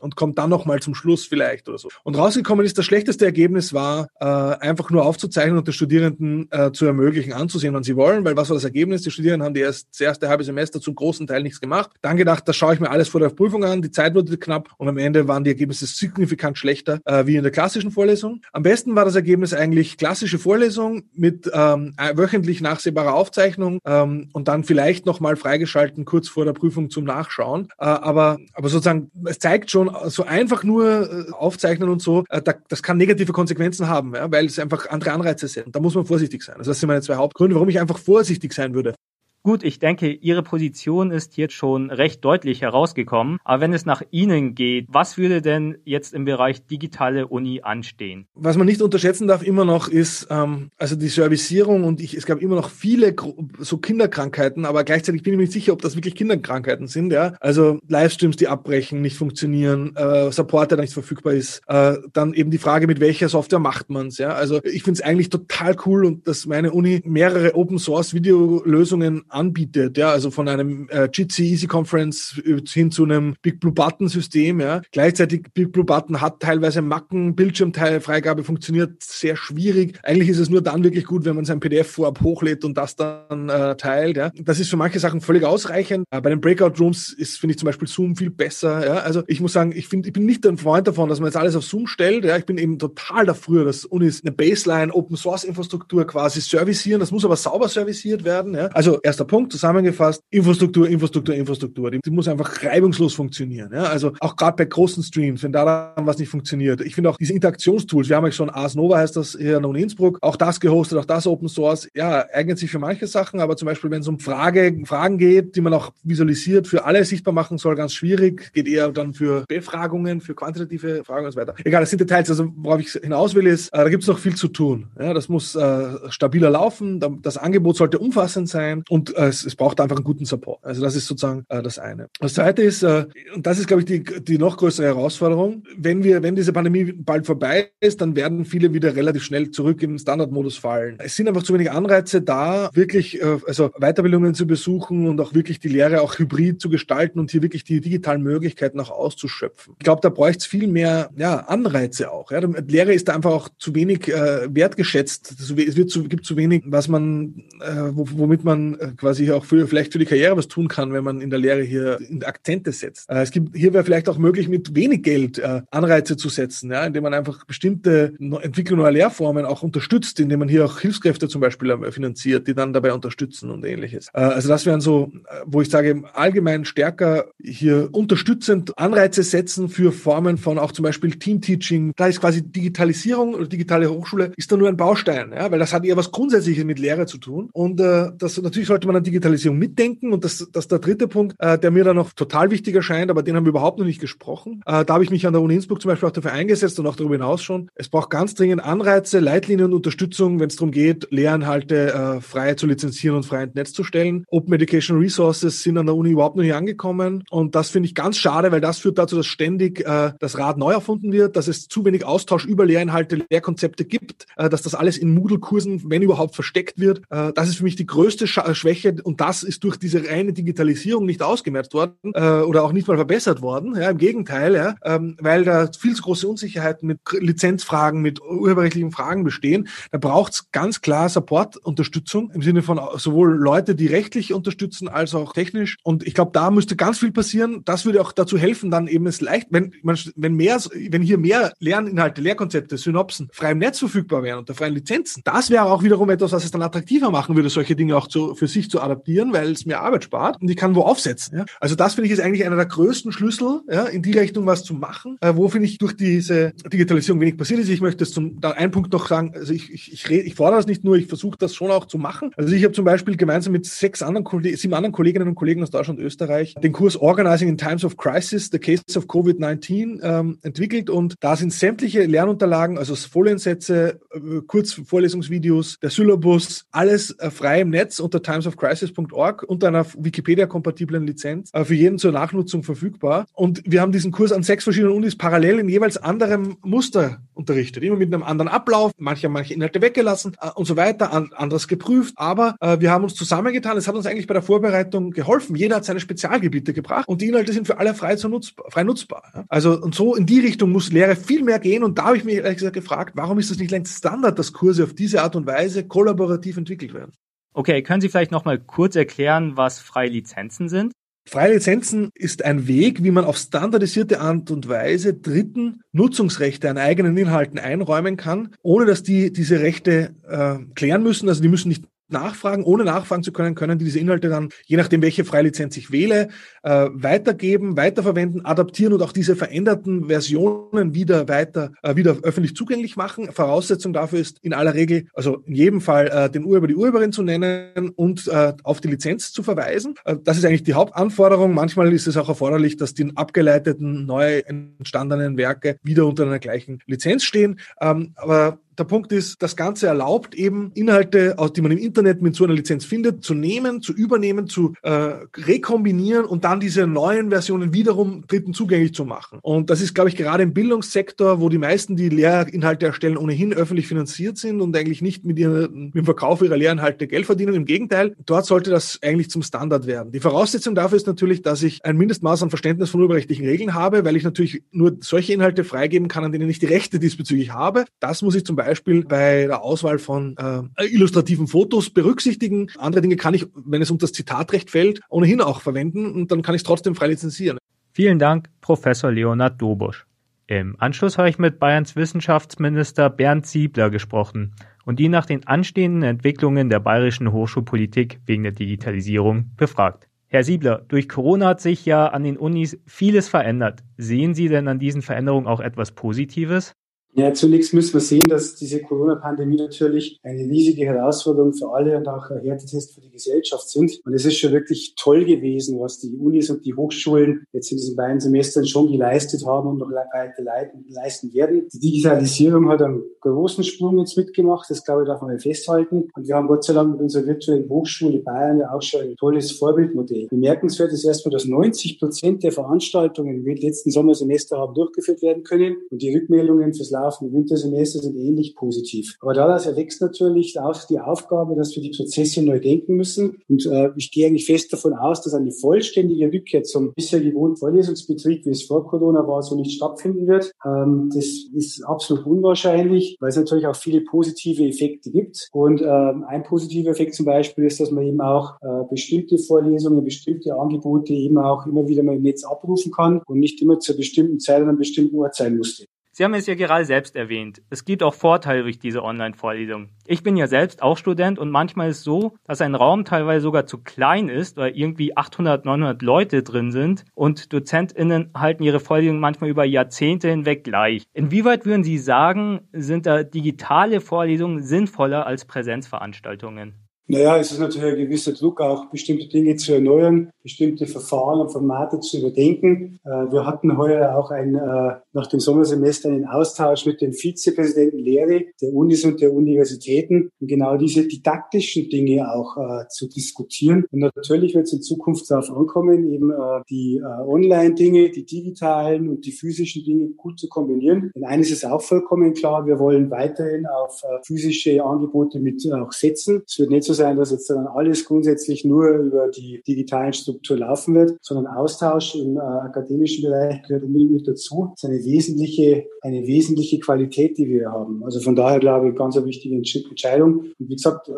und 0.00 0.16
kommt 0.16 0.38
dann 0.38 0.50
nochmal 0.50 0.80
zum 0.80 0.94
Schluss 0.94 1.24
vielleicht 1.26 1.68
oder 1.68 1.78
so. 1.78 1.88
Und 2.02 2.16
rausgekommen 2.16 2.64
ist, 2.64 2.78
das 2.78 2.84
schlechteste 2.84 3.24
Ergebnis 3.24 3.72
war, 3.72 4.08
äh, 4.20 4.24
einfach 4.24 4.90
nur 4.90 5.04
aufzuzeichnen 5.04 5.58
und 5.58 5.66
den 5.66 5.72
Studierenden 5.72 6.48
äh, 6.50 6.72
zu 6.72 6.86
ermöglichen, 6.86 7.32
anzusehen, 7.32 7.74
wann 7.74 7.82
sie 7.82 7.96
wollen, 7.96 8.24
weil 8.24 8.36
was 8.36 8.48
war 8.50 8.54
das 8.54 8.64
Ergebnis? 8.64 9.02
Die 9.02 9.10
Studierenden 9.10 9.46
haben 9.46 9.54
die 9.54 9.60
erst 9.60 9.88
das 9.92 10.00
erste 10.00 10.28
halbe 10.28 10.44
Semester 10.44 10.80
zum 10.80 10.94
großen 10.94 11.26
Teil 11.26 11.42
nichts 11.42 11.60
gemacht. 11.60 11.90
Dann 12.02 12.16
gedacht, 12.16 12.46
das 12.48 12.56
schaue 12.56 12.74
ich 12.74 12.80
mir 12.80 12.90
alles 12.90 13.08
vor 13.08 13.20
der 13.20 13.30
Prüfung 13.30 13.64
an, 13.64 13.82
die 13.82 13.90
Zeit 13.90 14.14
wurde 14.14 14.36
knapp 14.36 14.68
und 14.78 14.88
am 14.88 14.98
Ende 14.98 15.28
waren 15.28 15.44
die 15.44 15.50
Ergebnisse 15.50 15.86
signifikant 15.86 16.58
schlechter 16.58 17.00
äh, 17.04 17.26
wie 17.26 17.36
in 17.36 17.42
der 17.42 17.52
klassischen 17.52 17.90
Vorlesung. 17.90 18.42
Am 18.52 18.62
besten 18.62 18.94
war 18.94 19.04
das 19.04 19.14
Ergebnis 19.14 19.54
eigentlich 19.54 19.96
klassische 19.96 20.38
Vorlesung 20.38 21.02
mit 21.14 21.50
ähm, 21.52 21.94
wöchentlich 22.14 22.60
nachsehbarer 22.60 23.14
Aufzeichnung 23.14 23.80
ähm, 23.84 24.28
und 24.32 24.48
dann 24.48 24.64
vielleicht 24.64 25.06
nochmal 25.06 25.36
freigeschalten 25.36 26.04
kurz 26.04 26.28
vor 26.28 26.44
der 26.44 26.52
Prüfung 26.52 26.90
zum 26.90 27.04
Nachschauen. 27.04 27.68
Äh, 27.78 27.84
aber, 27.84 28.38
aber 28.54 28.68
sozusagen, 28.68 29.10
zeigt 29.40 29.70
schon, 29.70 29.90
so 30.06 30.24
einfach 30.24 30.62
nur 30.64 31.28
äh, 31.28 31.32
aufzeichnen 31.32 31.88
und 31.88 32.00
so, 32.00 32.24
äh, 32.28 32.42
da, 32.42 32.54
das 32.68 32.82
kann 32.82 32.96
negative 32.96 33.32
Konsequenzen 33.32 33.88
haben, 33.88 34.12
weil 34.12 34.46
es 34.46 34.58
einfach 34.58 34.88
andere 34.90 35.12
Anreize 35.12 35.48
sind. 35.48 35.74
Da 35.74 35.80
muss 35.80 35.94
man 35.94 36.06
vorsichtig 36.06 36.42
sein. 36.42 36.56
Also 36.56 36.70
das 36.70 36.80
sind 36.80 36.88
meine 36.88 37.02
zwei 37.02 37.16
Hauptgründe, 37.16 37.54
warum 37.54 37.68
ich 37.68 37.80
einfach 37.80 37.98
vorsichtig 37.98 38.52
sein 38.52 38.74
würde. 38.74 38.94
Gut, 39.42 39.64
ich 39.64 39.78
denke, 39.78 40.12
Ihre 40.12 40.42
Position 40.42 41.10
ist 41.10 41.38
jetzt 41.38 41.54
schon 41.54 41.90
recht 41.90 42.22
deutlich 42.22 42.60
herausgekommen. 42.60 43.38
Aber 43.42 43.62
wenn 43.62 43.72
es 43.72 43.86
nach 43.86 44.02
Ihnen 44.10 44.54
geht, 44.54 44.86
was 44.90 45.16
würde 45.16 45.40
denn 45.40 45.78
jetzt 45.84 46.12
im 46.12 46.26
Bereich 46.26 46.66
digitale 46.66 47.26
Uni 47.26 47.62
anstehen? 47.62 48.26
Was 48.34 48.58
man 48.58 48.66
nicht 48.66 48.82
unterschätzen 48.82 49.28
darf 49.28 49.42
immer 49.42 49.64
noch 49.64 49.88
ist, 49.88 50.26
ähm, 50.28 50.68
also 50.76 50.94
die 50.94 51.08
Servicierung 51.08 51.84
und 51.84 52.02
ich, 52.02 52.12
es 52.12 52.26
gab 52.26 52.42
immer 52.42 52.54
noch 52.54 52.68
viele 52.68 53.16
so 53.60 53.78
Kinderkrankheiten, 53.78 54.66
aber 54.66 54.84
gleichzeitig 54.84 55.22
bin 55.22 55.32
ich 55.32 55.36
mir 55.38 55.44
nicht 55.44 55.54
sicher, 55.54 55.72
ob 55.72 55.80
das 55.80 55.96
wirklich 55.96 56.16
Kinderkrankheiten 56.16 56.86
sind. 56.86 57.10
Ja, 57.10 57.32
also 57.40 57.78
Livestreams, 57.88 58.36
die 58.36 58.48
abbrechen, 58.48 59.00
nicht 59.00 59.16
funktionieren, 59.16 59.96
äh, 59.96 60.30
Support, 60.30 60.72
der 60.72 60.80
nicht 60.80 60.92
verfügbar 60.92 61.32
ist. 61.32 61.62
Äh, 61.66 61.96
dann 62.12 62.34
eben 62.34 62.50
die 62.50 62.58
Frage, 62.58 62.86
mit 62.86 63.00
welcher 63.00 63.30
Software 63.30 63.58
macht 63.58 63.88
man's? 63.88 64.18
Ja, 64.18 64.34
also 64.34 64.60
ich 64.64 64.82
finde 64.82 65.00
es 65.00 65.02
eigentlich 65.02 65.30
total 65.30 65.76
cool 65.86 66.04
und 66.04 66.28
dass 66.28 66.44
meine 66.44 66.72
Uni 66.72 67.00
mehrere 67.06 67.54
Open 67.54 67.78
Source 67.78 68.12
Videolösungen 68.12 69.24
anbietet, 69.32 69.96
ja, 69.96 70.10
also 70.10 70.30
von 70.30 70.48
einem 70.48 70.88
äh, 70.90 71.08
Jitsi 71.12 71.44
Easy 71.44 71.66
Conference 71.66 72.40
hin 72.68 72.90
zu 72.90 73.04
einem 73.04 73.36
Big 73.42 73.60
Blue 73.60 73.72
Button 73.72 74.08
System, 74.08 74.60
ja. 74.60 74.82
Gleichzeitig 74.92 75.46
Big 75.54 75.72
Blue 75.72 75.84
Button 75.84 76.20
hat 76.20 76.40
teilweise 76.40 76.82
Macken, 76.82 77.34
Bildschirmteilfreigabe 77.34 78.44
funktioniert 78.44 79.02
sehr 79.02 79.36
schwierig. 79.36 79.98
Eigentlich 80.02 80.28
ist 80.28 80.38
es 80.38 80.50
nur 80.50 80.62
dann 80.62 80.84
wirklich 80.84 81.04
gut, 81.04 81.24
wenn 81.24 81.36
man 81.36 81.44
sein 81.44 81.60
PDF 81.60 81.90
vorab 81.90 82.20
hochlädt 82.20 82.64
und 82.64 82.76
das 82.76 82.96
dann 82.96 83.48
äh, 83.48 83.76
teilt, 83.76 84.16
ja. 84.16 84.30
Das 84.40 84.60
ist 84.60 84.70
für 84.70 84.76
manche 84.76 84.98
Sachen 84.98 85.20
völlig 85.20 85.44
ausreichend. 85.44 86.04
Äh, 86.10 86.20
bei 86.20 86.30
den 86.30 86.40
Breakout 86.40 86.80
Rooms 86.80 87.12
ist, 87.12 87.38
finde 87.38 87.52
ich 87.52 87.58
zum 87.58 87.66
Beispiel 87.66 87.88
Zoom 87.88 88.16
viel 88.16 88.30
besser, 88.30 88.84
ja. 88.84 88.94
Also 88.98 89.22
ich 89.26 89.40
muss 89.40 89.52
sagen, 89.52 89.72
ich 89.74 89.88
finde, 89.88 90.08
ich 90.08 90.12
bin 90.12 90.26
nicht 90.26 90.46
ein 90.46 90.58
Freund 90.58 90.86
davon, 90.86 91.08
dass 91.08 91.20
man 91.20 91.28
jetzt 91.28 91.36
alles 91.36 91.56
auf 91.56 91.64
Zoom 91.64 91.86
stellt, 91.86 92.24
ja. 92.24 92.36
Ich 92.36 92.46
bin 92.46 92.58
eben 92.58 92.78
total 92.78 93.26
dafür, 93.26 93.64
dass 93.64 93.84
Unis 93.84 94.22
eine 94.22 94.32
Baseline 94.32 94.92
Open 94.92 95.16
Source 95.16 95.44
Infrastruktur 95.44 96.06
quasi 96.06 96.40
servicieren. 96.40 97.00
Das 97.00 97.10
muss 97.10 97.24
aber 97.24 97.36
sauber 97.36 97.68
serviciert 97.68 98.24
werden, 98.24 98.54
ja. 98.54 98.66
Also 98.68 98.98
erst 99.02 99.19
erster 99.20 99.24
Punkt, 99.24 99.52
zusammengefasst, 99.52 100.22
Infrastruktur, 100.30 100.88
Infrastruktur, 100.88 101.34
Infrastruktur. 101.34 101.90
Die, 101.90 102.00
die 102.00 102.10
muss 102.10 102.26
einfach 102.26 102.62
reibungslos 102.62 103.12
funktionieren. 103.12 103.70
Ja? 103.72 103.84
Also 103.84 104.12
auch 104.20 104.34
gerade 104.36 104.56
bei 104.56 104.64
großen 104.64 105.02
Streams, 105.02 105.42
wenn 105.42 105.52
da 105.52 105.94
dann 105.94 106.06
was 106.06 106.18
nicht 106.18 106.30
funktioniert. 106.30 106.80
Ich 106.80 106.94
finde 106.94 107.10
auch 107.10 107.18
diese 107.18 107.34
Interaktionstools, 107.34 108.08
wir 108.08 108.16
haben 108.16 108.24
ja 108.24 108.32
schon 108.32 108.48
Ars 108.48 108.74
Nova 108.74 108.98
heißt 108.98 109.16
das 109.16 109.36
hier 109.38 109.58
in 109.58 109.74
Innsbruck, 109.74 110.18
auch 110.22 110.36
das 110.36 110.58
gehostet, 110.58 110.98
auch 110.98 111.04
das 111.04 111.26
Open 111.26 111.48
Source, 111.48 111.88
ja, 111.94 112.24
eignet 112.32 112.58
sich 112.58 112.70
für 112.70 112.78
manche 112.78 113.06
Sachen, 113.06 113.40
aber 113.40 113.56
zum 113.56 113.66
Beispiel, 113.66 113.90
wenn 113.90 114.00
es 114.00 114.08
um 114.08 114.18
Frage, 114.18 114.80
Fragen 114.84 115.18
geht, 115.18 115.56
die 115.56 115.60
man 115.60 115.74
auch 115.74 115.92
visualisiert 116.02 116.66
für 116.66 116.84
alle 116.84 117.04
sichtbar 117.04 117.34
machen 117.34 117.58
soll, 117.58 117.74
ganz 117.76 117.92
schwierig, 117.92 118.52
geht 118.52 118.68
eher 118.68 118.88
dann 118.90 119.12
für 119.12 119.44
Befragungen, 119.48 120.20
für 120.20 120.34
quantitative 120.34 121.04
Fragen 121.04 121.26
und 121.26 121.32
so 121.32 121.38
weiter. 121.38 121.54
Egal, 121.64 121.82
das 121.82 121.90
sind 121.90 122.00
Details. 122.00 122.30
Also 122.30 122.50
worauf 122.56 122.80
ich 122.80 122.92
hinaus 122.92 123.34
will, 123.34 123.46
ist, 123.46 123.68
äh, 123.68 123.78
da 123.78 123.88
gibt 123.88 124.02
es 124.02 124.08
noch 124.08 124.18
viel 124.18 124.34
zu 124.34 124.48
tun. 124.48 124.86
Ja, 124.98 125.12
das 125.12 125.28
muss 125.28 125.54
äh, 125.54 125.88
stabiler 126.08 126.50
laufen, 126.50 127.00
das 127.22 127.36
Angebot 127.36 127.76
sollte 127.76 127.98
umfassend 127.98 128.48
sein 128.48 128.82
und 128.88 129.09
äh, 129.16 129.26
es, 129.26 129.44
es 129.44 129.56
braucht 129.56 129.80
einfach 129.80 129.96
einen 129.96 130.04
guten 130.04 130.24
Support. 130.24 130.64
Also 130.64 130.82
das 130.82 130.96
ist 130.96 131.06
sozusagen 131.06 131.44
äh, 131.48 131.62
das 131.62 131.78
eine. 131.78 132.08
Das 132.20 132.34
zweite 132.34 132.62
ist, 132.62 132.82
äh, 132.82 133.06
und 133.34 133.46
das 133.46 133.58
ist, 133.58 133.66
glaube 133.66 133.82
ich, 133.82 133.86
die, 133.86 134.02
die 134.02 134.38
noch 134.38 134.56
größere 134.56 134.86
Herausforderung, 134.86 135.64
wenn 135.76 136.04
wir, 136.04 136.22
wenn 136.22 136.36
diese 136.36 136.52
Pandemie 136.52 136.92
bald 136.92 137.26
vorbei 137.26 137.70
ist, 137.80 138.00
dann 138.00 138.16
werden 138.16 138.44
viele 138.44 138.72
wieder 138.72 138.96
relativ 138.96 139.22
schnell 139.22 139.50
zurück 139.50 139.82
im 139.82 139.98
Standardmodus 139.98 140.56
fallen. 140.56 140.96
Es 140.98 141.16
sind 141.16 141.28
einfach 141.28 141.42
zu 141.42 141.54
wenig 141.54 141.70
Anreize 141.70 142.22
da, 142.22 142.70
wirklich 142.74 143.20
äh, 143.20 143.38
also 143.46 143.70
Weiterbildungen 143.78 144.34
zu 144.34 144.46
besuchen 144.46 145.08
und 145.08 145.20
auch 145.20 145.34
wirklich 145.34 145.60
die 145.60 145.68
Lehre 145.68 146.02
auch 146.02 146.18
hybrid 146.18 146.60
zu 146.60 146.70
gestalten 146.70 147.18
und 147.18 147.30
hier 147.30 147.42
wirklich 147.42 147.64
die 147.64 147.80
digitalen 147.80 148.22
Möglichkeiten 148.22 148.80
auch 148.80 148.90
auszuschöpfen. 148.90 149.74
Ich 149.78 149.84
glaube, 149.84 150.00
da 150.02 150.08
bräuchte 150.08 150.40
es 150.40 150.46
viel 150.46 150.66
mehr 150.66 151.10
ja, 151.16 151.36
Anreize 151.40 152.10
auch. 152.10 152.30
Ja. 152.30 152.40
Lehre 152.40 152.92
ist 152.92 153.08
da 153.08 153.14
einfach 153.14 153.30
auch 153.30 153.48
zu 153.58 153.74
wenig 153.74 154.08
äh, 154.08 154.54
wertgeschätzt. 154.54 155.34
Es 155.38 155.56
wird 155.56 155.90
zu, 155.90 156.04
gibt 156.04 156.24
zu 156.24 156.36
wenig, 156.36 156.62
was 156.66 156.88
man, 156.88 157.44
äh, 157.60 157.90
womit 157.92 158.44
man 158.44 158.74
äh, 158.74 158.92
quasi 159.00 159.30
auch 159.32 159.44
für, 159.44 159.66
vielleicht 159.66 159.92
für 159.92 159.98
die 159.98 160.04
Karriere 160.04 160.36
was 160.36 160.48
tun 160.48 160.68
kann, 160.68 160.92
wenn 160.92 161.02
man 161.02 161.20
in 161.20 161.30
der 161.30 161.38
Lehre 161.38 161.62
hier 161.62 161.98
Akzente 162.24 162.72
setzt. 162.72 163.10
Äh, 163.10 163.22
es 163.22 163.30
gibt, 163.30 163.56
hier 163.56 163.72
wäre 163.72 163.84
vielleicht 163.84 164.08
auch 164.08 164.18
möglich, 164.18 164.48
mit 164.48 164.74
wenig 164.74 165.02
Geld 165.02 165.38
äh, 165.38 165.62
Anreize 165.70 166.16
zu 166.16 166.28
setzen, 166.28 166.70
ja, 166.70 166.84
indem 166.84 167.02
man 167.02 167.14
einfach 167.14 167.44
bestimmte 167.44 168.14
Entwicklung 168.18 168.78
neuer 168.78 168.92
Lehrformen 168.92 169.44
auch 169.46 169.62
unterstützt, 169.62 170.20
indem 170.20 170.40
man 170.40 170.48
hier 170.48 170.64
auch 170.64 170.78
Hilfskräfte 170.78 171.28
zum 171.28 171.40
Beispiel 171.40 171.70
äh, 171.70 171.90
finanziert, 171.90 172.46
die 172.46 172.54
dann 172.54 172.72
dabei 172.72 172.92
unterstützen 172.92 173.50
und 173.50 173.64
ähnliches. 173.64 174.08
Äh, 174.12 174.20
also 174.20 174.48
das 174.48 174.66
wären 174.66 174.80
so, 174.80 175.12
wo 175.46 175.62
ich 175.62 175.70
sage, 175.70 176.02
allgemein 176.14 176.64
stärker 176.64 177.26
hier 177.42 177.88
unterstützend 177.92 178.78
Anreize 178.78 179.22
setzen 179.22 179.68
für 179.68 179.92
Formen 179.92 180.38
von 180.38 180.58
auch 180.58 180.72
zum 180.72 180.84
Beispiel 180.84 181.12
Teamteaching. 181.12 181.92
Da 181.96 182.06
ist 182.06 182.20
quasi 182.20 182.42
Digitalisierung 182.42 183.34
oder 183.34 183.46
digitale 183.46 183.90
Hochschule 183.90 184.32
ist 184.36 184.52
da 184.52 184.56
nur 184.56 184.68
ein 184.68 184.76
Baustein, 184.76 185.32
ja, 185.32 185.50
weil 185.50 185.58
das 185.58 185.72
hat 185.72 185.84
eher 185.84 185.96
was 185.96 186.12
Grundsätzliches 186.12 186.64
mit 186.64 186.78
Lehre 186.78 187.06
zu 187.06 187.18
tun. 187.18 187.48
Und 187.52 187.80
äh, 187.80 188.10
das 188.18 188.40
natürlich 188.40 188.68
sollte 188.68 188.86
man 188.86 188.89
an 188.96 189.04
Digitalisierung 189.04 189.58
mitdenken. 189.58 190.12
Und 190.12 190.24
das, 190.24 190.48
das 190.52 190.64
ist 190.64 190.72
der 190.72 190.78
dritte 190.78 191.08
Punkt, 191.08 191.36
äh, 191.38 191.58
der 191.58 191.70
mir 191.70 191.84
dann 191.84 191.96
noch 191.96 192.12
total 192.12 192.50
wichtig 192.50 192.74
erscheint, 192.74 193.10
aber 193.10 193.22
den 193.22 193.36
haben 193.36 193.44
wir 193.44 193.50
überhaupt 193.50 193.78
noch 193.78 193.86
nicht 193.86 194.00
gesprochen. 194.00 194.62
Äh, 194.66 194.84
da 194.84 194.94
habe 194.94 195.04
ich 195.04 195.10
mich 195.10 195.26
an 195.26 195.32
der 195.32 195.42
Uni 195.42 195.54
Innsbruck 195.54 195.80
zum 195.82 195.90
Beispiel 195.90 196.08
auch 196.08 196.12
dafür 196.12 196.32
eingesetzt 196.32 196.78
und 196.78 196.86
auch 196.86 196.96
darüber 196.96 197.14
hinaus 197.14 197.42
schon. 197.42 197.70
Es 197.74 197.88
braucht 197.88 198.10
ganz 198.10 198.34
dringend 198.34 198.62
Anreize, 198.62 199.18
Leitlinien 199.20 199.66
und 199.66 199.74
Unterstützung, 199.74 200.40
wenn 200.40 200.48
es 200.48 200.56
darum 200.56 200.70
geht, 200.70 201.08
Lehrinhalte 201.10 201.92
äh, 201.92 202.20
frei 202.20 202.54
zu 202.54 202.66
lizenzieren 202.66 203.16
und 203.16 203.24
frei 203.24 203.44
ins 203.44 203.54
Netz 203.54 203.72
zu 203.72 203.84
stellen. 203.84 204.24
Open 204.28 204.52
Education 204.54 204.98
Resources 204.98 205.62
sind 205.62 205.76
an 205.78 205.86
der 205.86 205.94
Uni 205.94 206.10
überhaupt 206.10 206.36
noch 206.36 206.42
nicht 206.42 206.54
angekommen. 206.54 207.24
Und 207.30 207.54
das 207.54 207.70
finde 207.70 207.86
ich 207.86 207.94
ganz 207.94 208.16
schade, 208.16 208.52
weil 208.52 208.60
das 208.60 208.78
führt 208.78 208.98
dazu, 208.98 209.16
dass 209.16 209.26
ständig 209.26 209.80
äh, 209.86 210.12
das 210.18 210.38
Rad 210.38 210.58
neu 210.58 210.72
erfunden 210.72 211.12
wird, 211.12 211.36
dass 211.36 211.48
es 211.48 211.68
zu 211.68 211.84
wenig 211.84 212.04
Austausch 212.04 212.44
über 212.44 212.64
Lehrinhalte, 212.64 213.24
Lehrkonzepte 213.30 213.84
gibt, 213.84 214.26
äh, 214.36 214.48
dass 214.48 214.62
das 214.62 214.74
alles 214.74 214.98
in 214.98 215.14
Moodle-Kursen, 215.14 215.82
wenn 215.86 216.02
überhaupt, 216.02 216.34
versteckt 216.34 216.78
wird. 216.78 217.02
Äh, 217.10 217.32
das 217.34 217.48
ist 217.48 217.56
für 217.56 217.64
mich 217.64 217.76
die 217.76 217.86
größte 217.86 218.26
Sch 218.26 218.40
Schwäche 218.52 218.79
und 219.04 219.20
das 219.20 219.42
ist 219.42 219.64
durch 219.64 219.76
diese 219.76 220.06
reine 220.08 220.32
Digitalisierung 220.32 221.06
nicht 221.06 221.22
ausgemerzt 221.22 221.74
worden 221.74 221.94
äh, 222.14 222.40
oder 222.40 222.64
auch 222.64 222.72
nicht 222.72 222.88
mal 222.88 222.96
verbessert 222.96 223.42
worden. 223.42 223.74
Ja, 223.76 223.90
Im 223.90 223.98
Gegenteil, 223.98 224.54
ja, 224.54 224.74
ähm, 224.84 225.16
weil 225.20 225.44
da 225.44 225.68
viel 225.78 225.94
zu 225.94 226.02
große 226.02 226.26
Unsicherheiten 226.26 226.86
mit 226.86 227.00
Lizenzfragen, 227.12 228.00
mit 228.00 228.20
urheberrechtlichen 228.20 228.90
Fragen 228.90 229.24
bestehen. 229.24 229.68
Da 229.90 229.98
braucht 229.98 230.32
es 230.32 230.50
ganz 230.52 230.80
klar 230.80 231.08
Support-Unterstützung 231.08 232.30
im 232.32 232.42
Sinne 232.42 232.62
von 232.62 232.80
sowohl 232.96 233.36
Leute, 233.36 233.74
die 233.74 233.86
rechtlich 233.86 234.32
unterstützen, 234.32 234.88
als 234.88 235.14
auch 235.14 235.32
technisch. 235.32 235.76
Und 235.82 236.06
ich 236.06 236.14
glaube, 236.14 236.30
da 236.32 236.50
müsste 236.50 236.76
ganz 236.76 236.98
viel 236.98 237.12
passieren. 237.12 237.62
Das 237.64 237.84
würde 237.84 238.00
auch 238.00 238.12
dazu 238.12 238.38
helfen, 238.38 238.70
dann 238.70 238.86
eben 238.86 239.06
es 239.06 239.20
leicht, 239.20 239.48
wenn 239.50 239.72
wenn 240.16 240.34
mehr, 240.34 240.58
wenn 240.58 241.02
hier 241.02 241.18
mehr 241.18 241.52
Lerninhalte, 241.58 242.20
Lehrkonzepte, 242.20 242.76
Synopsen 242.76 243.28
frei 243.32 243.52
im 243.52 243.58
Netz 243.58 243.78
verfügbar 243.78 244.22
wären 244.22 244.38
unter 244.38 244.54
freien 244.54 244.74
Lizenzen, 244.74 245.22
das 245.24 245.50
wäre 245.50 245.64
auch 245.64 245.82
wiederum 245.82 246.10
etwas, 246.10 246.32
was 246.32 246.44
es 246.44 246.50
dann 246.50 246.62
attraktiver 246.62 247.10
machen 247.10 247.36
würde, 247.36 247.48
solche 247.48 247.76
Dinge 247.76 247.96
auch 247.96 248.06
zu, 248.06 248.34
für 248.34 248.48
sich 248.48 248.59
zu 248.68 248.80
adaptieren, 248.80 249.32
weil 249.32 249.52
es 249.52 249.64
mehr 249.64 249.80
Arbeit 249.80 250.04
spart 250.04 250.40
und 250.40 250.50
ich 250.50 250.56
kann 250.56 250.74
wo 250.74 250.82
aufsetzen. 250.82 251.38
Ja? 251.38 251.44
Also 251.60 251.76
das 251.76 251.94
finde 251.94 252.06
ich 252.06 252.12
ist 252.12 252.20
eigentlich 252.20 252.44
einer 252.44 252.56
der 252.56 252.66
größten 252.66 253.12
Schlüssel, 253.12 253.60
ja, 253.70 253.84
in 253.84 254.02
die 254.02 254.18
Richtung 254.18 254.46
was 254.46 254.64
zu 254.64 254.74
machen, 254.74 255.16
äh, 255.20 255.32
wo 255.34 255.48
finde 255.48 255.66
ich 255.66 255.78
durch 255.78 255.96
diese 255.96 256.52
Digitalisierung 256.72 257.20
wenig 257.20 257.36
passiert 257.36 257.60
ist. 257.60 257.68
Ich 257.68 257.80
möchte 257.80 258.04
es 258.04 258.12
zum 258.12 258.40
da 258.40 258.50
einen 258.50 258.72
Punkt 258.72 258.92
noch 258.92 259.06
sagen, 259.06 259.32
also 259.34 259.52
ich, 259.52 259.72
ich, 259.72 259.92
ich, 259.92 260.08
rede, 260.08 260.24
ich 260.24 260.34
fordere 260.34 260.58
das 260.58 260.66
nicht 260.66 260.84
nur, 260.84 260.96
ich 260.96 261.06
versuche 261.06 261.38
das 261.38 261.54
schon 261.54 261.70
auch 261.70 261.86
zu 261.86 261.98
machen. 261.98 262.30
Also 262.36 262.54
ich 262.54 262.64
habe 262.64 262.72
zum 262.72 262.84
Beispiel 262.84 263.16
gemeinsam 263.16 263.52
mit 263.52 263.66
sechs 263.66 264.02
anderen 264.02 264.26
sieben 264.56 264.74
anderen 264.74 264.92
Kolleginnen 264.92 265.28
und 265.28 265.34
Kollegen 265.34 265.62
aus 265.62 265.70
Deutschland 265.70 265.98
und 265.98 266.04
Österreich 266.04 266.54
den 266.54 266.72
Kurs 266.72 266.96
Organizing 266.96 267.48
in 267.48 267.58
Times 267.58 267.84
of 267.84 267.96
Crisis, 267.96 268.50
The 268.50 268.58
Case 268.58 268.82
of 268.96 269.06
COVID-19 269.06 270.00
ähm, 270.02 270.38
entwickelt 270.42 270.90
und 270.90 271.14
da 271.20 271.36
sind 271.36 271.52
sämtliche 271.52 272.04
Lernunterlagen, 272.04 272.78
also 272.78 272.94
Foliensätze, 272.94 274.00
äh, 274.12 274.40
Kurzvorlesungsvideos, 274.46 275.78
der 275.80 275.90
Syllabus, 275.90 276.66
alles 276.70 277.18
äh, 277.18 277.30
frei 277.30 277.60
im 277.60 277.70
Netz 277.70 278.00
unter 278.00 278.22
timesofcrisis.org 278.50 279.42
unter 279.42 279.68
einer 279.68 279.86
Wikipedia-kompatiblen 279.96 281.06
Lizenz 281.06 281.50
äh, 281.52 281.64
für 281.64 281.74
jeden 281.74 281.98
zur 281.98 282.12
Nachnutzung 282.12 282.62
verfügbar. 282.62 283.26
Und 283.32 283.62
wir 283.64 283.80
haben 283.80 283.92
diesen 283.92 284.12
Kurs 284.12 284.32
an 284.32 284.42
sechs 284.42 284.64
verschiedenen 284.64 284.94
Unis 284.94 285.16
parallel 285.16 285.60
in 285.60 285.68
jeweils 285.68 285.96
anderem 285.96 286.56
Muster 286.62 287.22
unterrichtet, 287.34 287.82
immer 287.82 287.96
mit 287.96 288.12
einem 288.12 288.22
anderen 288.22 288.48
Ablauf, 288.48 288.92
manche 288.98 289.26
haben 289.26 289.32
manche 289.32 289.54
Inhalte 289.54 289.80
weggelassen 289.80 290.36
äh, 290.40 290.50
und 290.54 290.66
so 290.66 290.76
weiter, 290.76 291.12
an, 291.12 291.32
anderes 291.34 291.68
geprüft. 291.68 292.14
Aber 292.16 292.56
äh, 292.60 292.80
wir 292.80 292.90
haben 292.90 293.04
uns 293.04 293.14
zusammengetan. 293.14 293.76
Es 293.76 293.88
hat 293.88 293.94
uns 293.94 294.06
eigentlich 294.06 294.26
bei 294.26 294.34
der 294.34 294.42
Vorbereitung 294.42 295.10
geholfen. 295.10 295.56
Jeder 295.56 295.76
hat 295.76 295.84
seine 295.84 296.00
Spezialgebiete 296.00 296.72
gebracht 296.72 297.08
und 297.08 297.20
die 297.22 297.28
Inhalte 297.28 297.52
sind 297.52 297.66
für 297.66 297.78
alle 297.78 297.94
frei, 297.94 298.16
zu 298.16 298.28
nutzbar, 298.28 298.70
frei 298.70 298.84
nutzbar. 298.84 299.46
Also 299.48 299.80
und 299.80 299.94
so 299.94 300.14
in 300.14 300.26
die 300.26 300.40
Richtung 300.40 300.70
muss 300.70 300.92
Lehre 300.92 301.16
viel 301.16 301.42
mehr 301.42 301.58
gehen. 301.58 301.82
Und 301.82 301.98
da 301.98 302.06
habe 302.06 302.16
ich 302.16 302.24
mich 302.24 302.36
ehrlich 302.36 302.58
gesagt 302.58 302.74
gefragt, 302.74 303.12
warum 303.14 303.38
ist 303.38 303.50
es 303.50 303.58
nicht 303.58 303.70
längst 303.70 303.96
Standard, 303.96 304.38
dass 304.38 304.52
Kurse 304.52 304.84
auf 304.84 304.94
diese 304.94 305.22
Art 305.22 305.36
und 305.36 305.46
Weise 305.46 305.86
kollaborativ 305.86 306.56
entwickelt 306.56 306.94
werden? 306.94 307.12
Okay, 307.52 307.82
können 307.82 308.00
Sie 308.00 308.08
vielleicht 308.08 308.30
noch 308.30 308.44
mal 308.44 308.58
kurz 308.58 308.94
erklären, 308.96 309.56
was 309.56 309.80
freie 309.80 310.08
Lizenzen 310.08 310.68
sind? 310.68 310.92
Freie 311.28 311.54
Lizenzen 311.54 312.10
ist 312.14 312.44
ein 312.44 312.66
Weg, 312.66 313.04
wie 313.04 313.10
man 313.10 313.24
auf 313.24 313.36
standardisierte 313.36 314.20
Art 314.20 314.50
und 314.50 314.68
Weise 314.68 315.14
Dritten 315.14 315.82
Nutzungsrechte 315.92 316.70
an 316.70 316.78
eigenen 316.78 317.16
Inhalten 317.16 317.58
einräumen 317.58 318.16
kann, 318.16 318.54
ohne 318.62 318.86
dass 318.86 319.02
die 319.02 319.32
diese 319.32 319.60
Rechte 319.60 320.14
äh, 320.26 320.58
klären 320.74 321.02
müssen. 321.02 321.28
Also 321.28 321.42
die 321.42 321.48
müssen 321.48 321.68
nicht 321.68 321.84
nachfragen. 322.12 322.64
Ohne 322.64 322.84
nachfragen 322.84 323.22
zu 323.22 323.32
können, 323.32 323.54
können 323.54 323.78
die 323.78 323.84
diese 323.84 323.98
Inhalte 323.98 324.28
dann, 324.28 324.50
je 324.66 324.76
nachdem, 324.76 325.02
welche 325.02 325.24
Freilizenz 325.24 325.76
ich 325.76 325.90
wähle, 325.90 326.28
äh, 326.62 326.88
weitergeben, 326.92 327.76
weiterverwenden, 327.76 328.44
adaptieren 328.44 328.92
und 328.92 329.02
auch 329.02 329.12
diese 329.12 329.36
veränderten 329.36 330.06
Versionen 330.06 330.94
wieder 330.94 331.28
weiter, 331.28 331.72
äh, 331.82 331.96
wieder 331.96 332.18
öffentlich 332.22 332.54
zugänglich 332.54 332.96
machen. 332.96 333.30
Voraussetzung 333.32 333.92
dafür 333.92 334.20
ist 334.20 334.38
in 334.42 334.54
aller 334.54 334.74
Regel, 334.74 335.06
also 335.14 335.42
in 335.46 335.54
jedem 335.54 335.80
Fall, 335.80 336.08
äh, 336.08 336.30
den 336.30 336.44
Urheber, 336.44 336.66
die 336.66 336.76
Urheberin 336.76 337.12
zu 337.12 337.22
nennen 337.22 337.90
und 337.90 338.28
äh, 338.28 338.52
auf 338.62 338.80
die 338.80 338.88
Lizenz 338.88 339.32
zu 339.32 339.42
verweisen. 339.42 339.94
Äh, 340.04 340.16
das 340.22 340.38
ist 340.38 340.44
eigentlich 340.44 340.62
die 340.62 340.74
Hauptanforderung. 340.74 341.54
Manchmal 341.54 341.92
ist 341.92 342.06
es 342.06 342.16
auch 342.16 342.28
erforderlich, 342.28 342.76
dass 342.76 342.94
die 342.94 343.10
abgeleiteten, 343.14 344.06
neu 344.06 344.38
entstandenen 344.46 345.36
Werke 345.36 345.76
wieder 345.82 346.06
unter 346.06 346.24
einer 346.24 346.38
gleichen 346.38 346.80
Lizenz 346.86 347.24
stehen. 347.24 347.58
Ähm, 347.80 348.12
aber 348.16 348.58
der 348.80 348.84
Punkt 348.84 349.12
ist, 349.12 349.42
das 349.42 349.56
Ganze 349.56 349.86
erlaubt 349.86 350.34
eben 350.34 350.72
Inhalte, 350.74 351.38
aus 351.38 351.52
die 351.52 351.60
man 351.60 351.70
im 351.70 351.78
Internet 351.78 352.22
mit 352.22 352.34
so 352.34 352.44
einer 352.44 352.54
Lizenz 352.54 352.84
findet, 352.84 353.22
zu 353.22 353.34
nehmen, 353.34 353.82
zu 353.82 353.92
übernehmen, 353.92 354.48
zu 354.48 354.72
äh, 354.82 354.90
rekombinieren 355.36 356.24
und 356.24 356.44
dann 356.44 356.60
diese 356.60 356.86
neuen 356.86 357.30
Versionen 357.30 357.74
wiederum 357.74 358.24
Dritten 358.26 358.54
zugänglich 358.54 358.94
zu 358.94 359.04
machen. 359.04 359.38
Und 359.42 359.70
das 359.70 359.80
ist, 359.80 359.94
glaube 359.94 360.08
ich, 360.08 360.16
gerade 360.16 360.42
im 360.42 360.54
Bildungssektor, 360.54 361.40
wo 361.40 361.48
die 361.50 361.58
meisten, 361.58 361.94
die 361.94 362.08
Lehrinhalte 362.08 362.86
erstellen, 362.86 363.18
ohnehin 363.18 363.52
öffentlich 363.52 363.86
finanziert 363.86 364.38
sind 364.38 364.60
und 364.60 364.74
eigentlich 364.74 365.02
nicht 365.02 365.24
mit, 365.24 365.38
ihren, 365.38 365.86
mit 365.86 365.94
dem 365.94 366.04
Verkauf 366.06 366.40
ihrer 366.40 366.56
Lehrinhalte 366.56 367.06
Geld 367.06 367.26
verdienen. 367.26 367.54
Im 367.54 367.66
Gegenteil, 367.66 368.16
dort 368.24 368.46
sollte 368.46 368.70
das 368.70 368.98
eigentlich 369.02 369.28
zum 369.28 369.42
Standard 369.42 369.86
werden. 369.86 370.10
Die 370.10 370.20
Voraussetzung 370.20 370.74
dafür 370.74 370.96
ist 370.96 371.06
natürlich, 371.06 371.42
dass 371.42 371.62
ich 371.62 371.84
ein 371.84 371.98
Mindestmaß 371.98 372.42
an 372.42 372.50
Verständnis 372.50 372.88
von 372.88 373.00
urheberrechtlichen 373.00 373.46
Regeln 373.46 373.74
habe, 373.74 374.06
weil 374.06 374.16
ich 374.16 374.24
natürlich 374.24 374.62
nur 374.72 374.96
solche 375.00 375.34
Inhalte 375.34 375.64
freigeben 375.64 376.08
kann, 376.08 376.24
an 376.24 376.32
denen 376.32 376.48
ich 376.48 376.58
die 376.58 376.66
Rechte 376.66 376.98
diesbezüglich 376.98 377.52
habe. 377.52 377.84
Das 377.98 378.22
muss 378.22 378.34
ich 378.34 378.46
zum 378.46 378.56
Beispiel 378.56 378.69
Beispiel 378.70 379.04
bei 379.04 379.46
der 379.46 379.62
Auswahl 379.62 379.98
von 379.98 380.36
äh, 380.36 380.84
illustrativen 380.86 381.48
Fotos 381.48 381.90
berücksichtigen. 381.90 382.68
Andere 382.78 383.02
Dinge 383.02 383.16
kann 383.16 383.34
ich, 383.34 383.46
wenn 383.54 383.82
es 383.82 383.90
unter 383.90 384.04
das 384.04 384.12
Zitatrecht 384.12 384.70
fällt, 384.70 385.00
ohnehin 385.08 385.40
auch 385.40 385.60
verwenden 385.60 386.12
und 386.12 386.30
dann 386.30 386.42
kann 386.42 386.54
ich 386.54 386.60
es 386.60 386.64
trotzdem 386.64 386.94
frei 386.94 387.08
lizenzieren. 387.08 387.58
Vielen 387.92 388.20
Dank, 388.20 388.48
Professor 388.60 389.10
Leonhard 389.10 389.60
Dobusch. 389.60 390.06
Im 390.46 390.76
Anschluss 390.78 391.18
habe 391.18 391.28
ich 391.28 391.38
mit 391.38 391.58
Bayerns 391.58 391.96
Wissenschaftsminister 391.96 393.10
Bernd 393.10 393.44
Siebler 393.44 393.90
gesprochen 393.90 394.54
und 394.84 395.00
ihn 395.00 395.10
nach 395.10 395.26
den 395.26 395.46
anstehenden 395.48 396.04
Entwicklungen 396.04 396.68
der 396.68 396.78
bayerischen 396.78 397.32
Hochschulpolitik 397.32 398.20
wegen 398.26 398.44
der 398.44 398.52
Digitalisierung 398.52 399.50
befragt. 399.56 400.06
Herr 400.28 400.44
Siebler, 400.44 400.84
durch 400.86 401.08
Corona 401.08 401.48
hat 401.48 401.60
sich 401.60 401.84
ja 401.86 402.06
an 402.06 402.22
den 402.22 402.36
Unis 402.36 402.78
vieles 402.86 403.28
verändert. 403.28 403.82
Sehen 403.96 404.34
Sie 404.34 404.48
denn 404.48 404.68
an 404.68 404.78
diesen 404.78 405.02
Veränderungen 405.02 405.48
auch 405.48 405.58
etwas 405.58 405.90
Positives? 405.90 406.72
Ja, 407.12 407.34
zunächst 407.34 407.74
müssen 407.74 407.94
wir 407.94 408.00
sehen, 408.00 408.28
dass 408.28 408.54
diese 408.54 408.80
Corona-Pandemie 408.82 409.56
natürlich 409.56 410.20
eine 410.22 410.44
riesige 410.44 410.84
Herausforderung 410.84 411.52
für 411.52 411.72
alle 411.72 411.96
und 411.96 412.06
auch 412.06 412.30
ein 412.30 412.40
Härtetest 412.40 412.94
für 412.94 413.00
die 413.00 413.10
Gesellschaft 413.10 413.68
sind. 413.68 414.00
Und 414.04 414.14
es 414.14 414.24
ist 414.24 414.38
schon 414.38 414.52
wirklich 414.52 414.94
toll 414.96 415.24
gewesen, 415.24 415.80
was 415.80 415.98
die 415.98 416.16
Unis 416.16 416.50
und 416.50 416.64
die 416.64 416.74
Hochschulen 416.74 417.44
jetzt 417.52 417.72
in 417.72 417.78
diesen 417.78 417.96
beiden 417.96 418.20
Semestern 418.20 418.64
schon 418.64 418.92
geleistet 418.92 419.44
haben 419.44 419.68
und 419.68 419.78
noch 419.78 419.90
weiter 419.90 420.42
leisten 420.88 421.34
werden. 421.34 421.66
Die 421.72 421.80
Digitalisierung 421.80 422.68
hat 422.68 422.80
einen 422.80 423.02
großen 423.20 423.64
Sprung 423.64 423.98
jetzt 423.98 424.16
mitgemacht, 424.16 424.70
das 424.70 424.84
glaube 424.84 425.02
ich 425.02 425.08
darf 425.08 425.20
man 425.20 425.38
festhalten. 425.40 426.08
Und 426.14 426.28
wir 426.28 426.36
haben 426.36 426.46
Gott 426.46 426.62
sei 426.62 426.74
Dank 426.74 426.92
mit 426.92 427.00
unserer 427.00 427.26
virtuellen 427.26 427.68
Hochschule 427.68 428.20
Bayern 428.20 428.60
ja 428.60 428.72
auch 428.72 428.82
schon 428.82 429.00
ein 429.00 429.16
tolles 429.16 429.50
Vorbildmodell. 429.50 430.28
Bemerkenswert 430.28 430.92
ist 430.92 431.04
erstmal, 431.04 431.32
dass 431.32 431.44
90 431.44 431.98
Prozent 431.98 432.44
der 432.44 432.52
Veranstaltungen 432.52 433.44
im 433.44 433.56
letzten 433.56 433.90
Sommersemester 433.90 434.58
haben 434.58 434.74
durchgeführt 434.74 435.22
werden 435.22 435.42
können 435.42 435.76
und 435.90 436.00
die 436.00 436.14
Rückmeldungen 436.14 436.72
fürs 436.72 436.90
laufenden 437.00 437.34
Wintersemester 437.34 438.00
sind 438.00 438.16
ähnlich 438.16 438.54
positiv. 438.54 439.16
Aber 439.20 439.34
daraus 439.34 439.66
erwächst 439.66 440.00
natürlich 440.00 440.58
auch 440.60 440.76
die 440.88 441.00
Aufgabe, 441.00 441.54
dass 441.56 441.74
wir 441.74 441.82
die 441.82 441.96
Prozesse 441.96 442.42
neu 442.42 442.60
denken 442.60 442.96
müssen. 442.96 443.38
Und 443.48 443.66
äh, 443.66 443.90
ich 443.96 444.10
gehe 444.10 444.26
eigentlich 444.26 444.46
fest 444.46 444.72
davon 444.72 444.94
aus, 444.94 445.22
dass 445.22 445.34
eine 445.34 445.52
vollständige 445.52 446.32
Rückkehr 446.32 446.62
zum 446.62 446.92
bisher 446.94 447.20
gewohnten 447.20 447.56
Vorlesungsbetrieb, 447.56 448.44
wie 448.46 448.50
es 448.50 448.64
vor 448.64 448.86
Corona 448.86 449.26
war, 449.26 449.42
so 449.42 449.56
nicht 449.56 449.72
stattfinden 449.72 450.26
wird. 450.26 450.52
Ähm, 450.64 451.10
das 451.14 451.26
ist 451.54 451.82
absolut 451.84 452.26
unwahrscheinlich, 452.26 453.16
weil 453.20 453.30
es 453.30 453.36
natürlich 453.36 453.66
auch 453.66 453.76
viele 453.76 454.02
positive 454.02 454.64
Effekte 454.66 455.10
gibt. 455.10 455.48
Und 455.52 455.80
ähm, 455.82 456.24
ein 456.28 456.42
positiver 456.42 456.90
Effekt 456.90 457.14
zum 457.14 457.26
Beispiel 457.26 457.64
ist, 457.64 457.80
dass 457.80 457.90
man 457.90 458.04
eben 458.04 458.20
auch 458.20 458.54
äh, 458.60 458.84
bestimmte 458.90 459.38
Vorlesungen, 459.38 460.04
bestimmte 460.04 460.54
Angebote 460.54 461.12
eben 461.12 461.38
auch 461.38 461.66
immer 461.66 461.88
wieder 461.88 462.02
mal 462.02 462.16
im 462.16 462.22
Netz 462.22 462.44
abrufen 462.44 462.92
kann 462.92 463.22
und 463.26 463.38
nicht 463.38 463.60
immer 463.62 463.78
zur 463.78 463.96
bestimmten 463.96 464.40
Zeit 464.40 464.62
an 464.62 464.68
einem 464.68 464.78
bestimmten 464.78 465.16
Ort 465.18 465.34
sein 465.34 465.56
musste. 465.56 465.86
Sie 466.20 466.24
haben 466.24 466.34
es 466.34 466.46
ja 466.46 466.54
gerade 466.54 466.84
selbst 466.84 467.16
erwähnt. 467.16 467.62
Es 467.70 467.86
gibt 467.86 468.02
auch 468.02 468.12
Vorteile 468.12 468.62
durch 468.62 468.78
diese 468.78 469.02
Online-Vorlesung. 469.02 469.88
Ich 470.04 470.22
bin 470.22 470.36
ja 470.36 470.48
selbst 470.48 470.82
auch 470.82 470.98
Student 470.98 471.38
und 471.38 471.50
manchmal 471.50 471.88
ist 471.88 472.00
es 472.00 472.04
so, 472.04 472.34
dass 472.44 472.60
ein 472.60 472.74
Raum 472.74 473.06
teilweise 473.06 473.40
sogar 473.40 473.64
zu 473.64 473.78
klein 473.78 474.28
ist, 474.28 474.58
weil 474.58 474.76
irgendwie 474.76 475.16
800, 475.16 475.64
900 475.64 476.02
Leute 476.02 476.42
drin 476.42 476.72
sind 476.72 477.06
und 477.14 477.54
DozentInnen 477.54 478.32
halten 478.36 478.62
ihre 478.64 478.80
Vorlesungen 478.80 479.18
manchmal 479.18 479.48
über 479.48 479.64
Jahrzehnte 479.64 480.28
hinweg 480.28 480.62
gleich. 480.62 481.04
Inwieweit 481.14 481.64
würden 481.64 481.84
Sie 481.84 481.96
sagen, 481.96 482.68
sind 482.70 483.06
da 483.06 483.22
digitale 483.22 484.02
Vorlesungen 484.02 484.62
sinnvoller 484.62 485.26
als 485.26 485.46
Präsenzveranstaltungen? 485.46 486.74
Naja, 487.12 487.38
es 487.38 487.50
ist 487.50 487.58
natürlich 487.58 487.94
ein 487.94 488.06
gewisser 488.06 488.34
Druck, 488.34 488.60
auch 488.60 488.88
bestimmte 488.88 489.26
Dinge 489.26 489.56
zu 489.56 489.72
erneuern, 489.72 490.30
bestimmte 490.44 490.86
Verfahren 490.86 491.40
und 491.40 491.50
Formate 491.50 491.98
zu 491.98 492.18
überdenken. 492.18 493.00
Äh, 493.04 493.32
wir 493.32 493.44
hatten 493.46 493.76
heuer 493.76 494.14
auch 494.14 494.30
ein, 494.30 494.54
äh, 494.54 494.92
nach 495.12 495.26
dem 495.26 495.40
Sommersemester 495.40 496.08
einen 496.08 496.26
Austausch 496.26 496.86
mit 496.86 497.00
dem 497.00 497.12
Vizepräsidenten 497.12 497.98
Lehre 497.98 498.44
der 498.62 498.72
Unis 498.72 499.04
und 499.04 499.20
der 499.20 499.32
Universitäten, 499.32 500.30
um 500.38 500.46
genau 500.46 500.76
diese 500.76 501.08
didaktischen 501.08 501.88
Dinge 501.88 502.32
auch 502.32 502.56
äh, 502.56 502.86
zu 502.90 503.08
diskutieren. 503.08 503.86
Und 503.90 504.08
natürlich 504.14 504.54
wird 504.54 504.68
es 504.68 504.72
in 504.72 504.82
Zukunft 504.82 505.28
darauf 505.32 505.50
ankommen, 505.50 506.12
eben 506.12 506.32
die 506.70 507.02
Online-Dinge, 507.02 508.10
die 508.10 508.24
digitalen 508.24 509.08
und 509.08 509.26
die 509.26 509.32
physischen 509.32 509.84
Dinge 509.84 510.10
gut 510.10 510.38
zu 510.38 510.48
kombinieren. 510.48 511.10
Denn 511.14 511.24
eines 511.24 511.50
ist 511.50 511.66
auch 511.66 511.82
vollkommen 511.82 512.34
klar, 512.34 512.66
wir 512.66 512.78
wollen 512.78 513.10
weiterhin 513.10 513.66
auf 513.66 514.00
physische 514.24 514.82
Angebote 514.84 515.40
mit 515.40 515.60
auch 515.72 515.92
setzen. 515.92 516.42
Es 516.46 516.58
wird 516.58 516.70
nicht 516.70 516.84
so 516.84 516.94
sein, 517.00 517.16
dass 517.16 517.30
jetzt 517.30 517.48
dann 517.50 517.66
alles 517.66 518.04
grundsätzlich 518.04 518.64
nur 518.64 518.88
über 518.88 519.28
die 519.28 519.62
digitalen 519.66 520.12
Strukturen 520.12 520.60
laufen 520.60 520.94
wird, 520.94 521.18
sondern 521.22 521.46
Austausch 521.46 522.14
im 522.14 522.36
äh, 522.36 522.40
akademischen 522.40 523.22
Bereich 523.22 523.62
gehört 523.62 523.84
unbedingt 523.84 524.12
mit 524.12 524.28
dazu. 524.28 524.72
Das 524.72 524.84
ist 524.84 524.90
eine 524.90 525.04
wesentliche, 525.04 525.86
eine 526.02 526.26
wesentliche 526.26 526.78
Qualität, 526.78 527.38
die 527.38 527.48
wir 527.48 527.70
haben. 527.70 528.04
Also 528.04 528.20
von 528.20 528.36
daher 528.36 528.60
glaube 528.60 528.90
ich, 528.90 528.96
ganz 528.96 529.16
eine 529.16 529.26
wichtige 529.26 529.56
Entscheidung. 529.56 530.40
Und 530.58 530.68
wie 530.68 530.74
gesagt, 530.74 531.08
äh, 531.08 531.12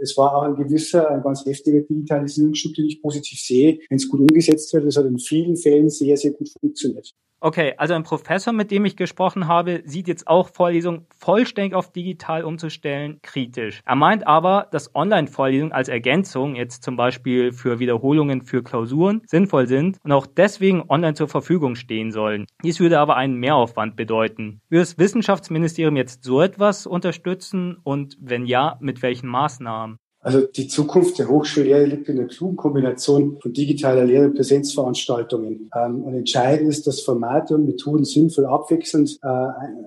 es 0.00 0.16
war 0.16 0.36
auch 0.36 0.42
ein 0.42 0.56
gewisser, 0.56 1.10
ein 1.10 1.22
ganz 1.22 1.44
heftiger 1.44 1.80
Digitalisierungsschub, 1.80 2.74
den 2.74 2.86
ich 2.86 3.02
positiv 3.02 3.40
sehe, 3.40 3.78
wenn 3.88 3.96
es 3.96 4.08
gut 4.08 4.20
umgesetzt 4.20 4.72
wird. 4.72 4.86
Das 4.86 4.96
hat 4.96 5.06
in 5.06 5.18
vielen 5.18 5.56
Fällen 5.56 5.90
sehr, 5.90 6.16
sehr 6.16 6.32
gut 6.32 6.48
funktioniert. 6.60 7.12
Okay, 7.44 7.74
also 7.76 7.92
ein 7.92 8.04
Professor, 8.04 8.54
mit 8.54 8.70
dem 8.70 8.86
ich 8.86 8.96
gesprochen 8.96 9.48
habe, 9.48 9.82
sieht 9.84 10.08
jetzt 10.08 10.26
auch 10.28 10.48
Vorlesungen 10.48 11.06
vollständig 11.14 11.74
auf 11.74 11.92
digital 11.92 12.42
umzustellen 12.42 13.20
kritisch. 13.20 13.82
Er 13.84 13.96
meint 13.96 14.26
aber, 14.26 14.66
dass 14.70 14.94
Online-Vorlesungen 14.94 15.70
als 15.70 15.90
Ergänzung, 15.90 16.56
jetzt 16.56 16.82
zum 16.82 16.96
Beispiel 16.96 17.52
für 17.52 17.78
Wiederholungen 17.80 18.40
für 18.40 18.62
Klausuren, 18.62 19.20
sinnvoll 19.26 19.66
sind 19.66 19.98
und 20.02 20.12
auch 20.12 20.26
deswegen 20.26 20.84
online 20.88 21.12
zur 21.12 21.28
Verfügung 21.28 21.74
stehen 21.74 22.12
sollen. 22.12 22.46
Dies 22.62 22.80
würde 22.80 22.98
aber 22.98 23.16
einen 23.16 23.34
Mehraufwand 23.34 23.94
bedeuten. 23.94 24.62
Würde 24.70 24.80
das 24.80 24.96
Wissenschaftsministerium 24.96 25.96
jetzt 25.96 26.24
so 26.24 26.40
etwas 26.40 26.86
unterstützen 26.86 27.76
und 27.82 28.16
wenn 28.22 28.46
ja, 28.46 28.78
mit 28.80 29.02
welchen 29.02 29.28
Maßnahmen? 29.28 29.98
Also 30.24 30.40
die 30.40 30.68
Zukunft 30.68 31.18
der 31.18 31.28
Hochschullehre 31.28 31.84
liegt 31.84 32.08
in 32.08 32.16
der 32.16 32.26
klugen 32.26 32.56
Kombination 32.56 33.36
von 33.40 33.52
digitaler 33.52 34.06
Lehre 34.06 34.24
und 34.24 34.34
Präsenzveranstaltungen. 34.34 35.70
Ähm, 35.76 36.02
und 36.02 36.14
entscheidend 36.14 36.70
ist, 36.70 36.86
dass 36.86 37.02
Formate 37.02 37.54
und 37.54 37.66
Methoden 37.66 38.04
sinnvoll 38.04 38.46
abwechselnd 38.46 39.18
äh, 39.22 39.28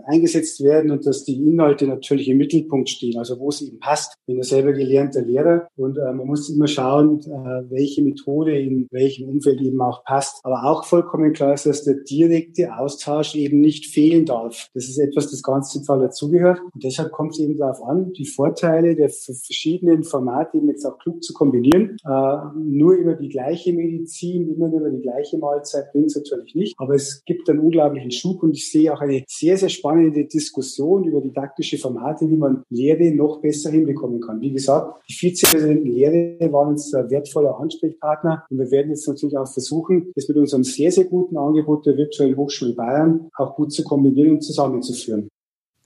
eingesetzt 0.05 0.63
werden 0.63 0.91
und 0.91 1.07
dass 1.07 1.23
die 1.23 1.43
Inhalte 1.43 1.87
natürlich 1.87 2.29
im 2.29 2.37
Mittelpunkt 2.37 2.87
stehen, 2.87 3.17
also 3.17 3.39
wo 3.39 3.49
es 3.49 3.63
eben 3.63 3.79
passt. 3.79 4.13
Ich 4.19 4.25
bin 4.27 4.37
ja 4.37 4.43
selber 4.43 4.73
gelernter 4.73 5.23
Lehrer 5.23 5.69
und 5.75 5.97
äh, 5.97 6.13
man 6.13 6.27
muss 6.27 6.49
immer 6.49 6.67
schauen, 6.67 7.19
äh, 7.21 7.71
welche 7.71 8.03
Methode 8.03 8.59
in 8.59 8.87
welchem 8.91 9.27
Umfeld 9.27 9.59
eben 9.59 9.81
auch 9.81 10.03
passt. 10.03 10.41
Aber 10.43 10.65
auch 10.65 10.85
vollkommen 10.85 11.33
klar 11.33 11.55
ist, 11.55 11.65
dass 11.65 11.83
der 11.83 11.95
direkte 11.95 12.77
Austausch 12.77 13.33
eben 13.33 13.59
nicht 13.59 13.87
fehlen 13.87 14.27
darf. 14.27 14.69
Das 14.75 14.87
ist 14.87 14.99
etwas, 14.99 15.31
das 15.31 15.41
ganz 15.41 15.71
zentral 15.71 15.99
dazugehört. 15.99 16.59
Und 16.75 16.83
deshalb 16.83 17.11
kommt 17.11 17.31
es 17.31 17.39
eben 17.39 17.57
darauf 17.57 17.81
an, 17.81 18.13
die 18.13 18.27
Vorteile 18.27 18.95
der 18.95 19.09
verschiedenen 19.09 20.03
Formate 20.03 20.26
Format 20.27 20.53
eben 20.53 20.67
jetzt 20.67 20.85
auch 20.85 20.97
klug 20.99 21.23
zu 21.23 21.33
kombinieren. 21.33 21.97
Äh, 22.05 22.37
nur 22.55 22.93
über 22.93 23.13
die 23.13 23.29
gleiche 23.29 23.73
Medizin, 23.73 24.53
immer 24.53 24.67
nur 24.67 24.81
über 24.81 24.89
die 24.89 25.01
gleiche 25.01 25.37
Mahlzeit 25.37 25.91
bringt 25.91 26.07
es 26.07 26.15
natürlich 26.15 26.55
nicht. 26.55 26.75
Aber 26.77 26.95
es 26.95 27.23
gibt 27.25 27.49
einen 27.49 27.59
unglaublichen 27.59 28.11
Schub 28.11 28.43
und 28.43 28.51
ich 28.51 28.69
sehe 28.69 28.93
auch 28.93 29.01
eine 29.01 29.23
sehr, 29.27 29.57
sehr 29.57 29.69
spannende 29.69 30.25
Diskussion 30.25 31.05
über 31.05 31.21
didaktische 31.21 31.77
Formate, 31.77 32.29
wie 32.29 32.37
man 32.37 32.63
Lehre 32.69 33.11
noch 33.11 33.41
besser 33.41 33.71
hinbekommen 33.71 34.21
kann. 34.21 34.41
Wie 34.41 34.51
gesagt, 34.51 35.01
die 35.09 35.13
Vizepräsidenten 35.13 35.87
Lehre 35.87 36.51
waren 36.51 36.69
uns 36.69 36.93
ein 36.93 37.09
wertvoller 37.09 37.59
Ansprechpartner 37.59 38.43
und 38.49 38.59
wir 38.59 38.71
werden 38.71 38.89
jetzt 38.89 39.07
natürlich 39.07 39.37
auch 39.37 39.47
versuchen, 39.47 40.11
das 40.15 40.27
mit 40.27 40.37
unserem 40.37 40.63
sehr, 40.63 40.91
sehr 40.91 41.05
guten 41.05 41.37
Angebot 41.37 41.85
der 41.85 41.97
Virtuellen 41.97 42.37
Hochschule 42.37 42.73
Bayern 42.73 43.29
auch 43.37 43.55
gut 43.55 43.71
zu 43.71 43.83
kombinieren 43.83 44.31
und 44.31 44.41
zusammenzuführen. 44.41 45.29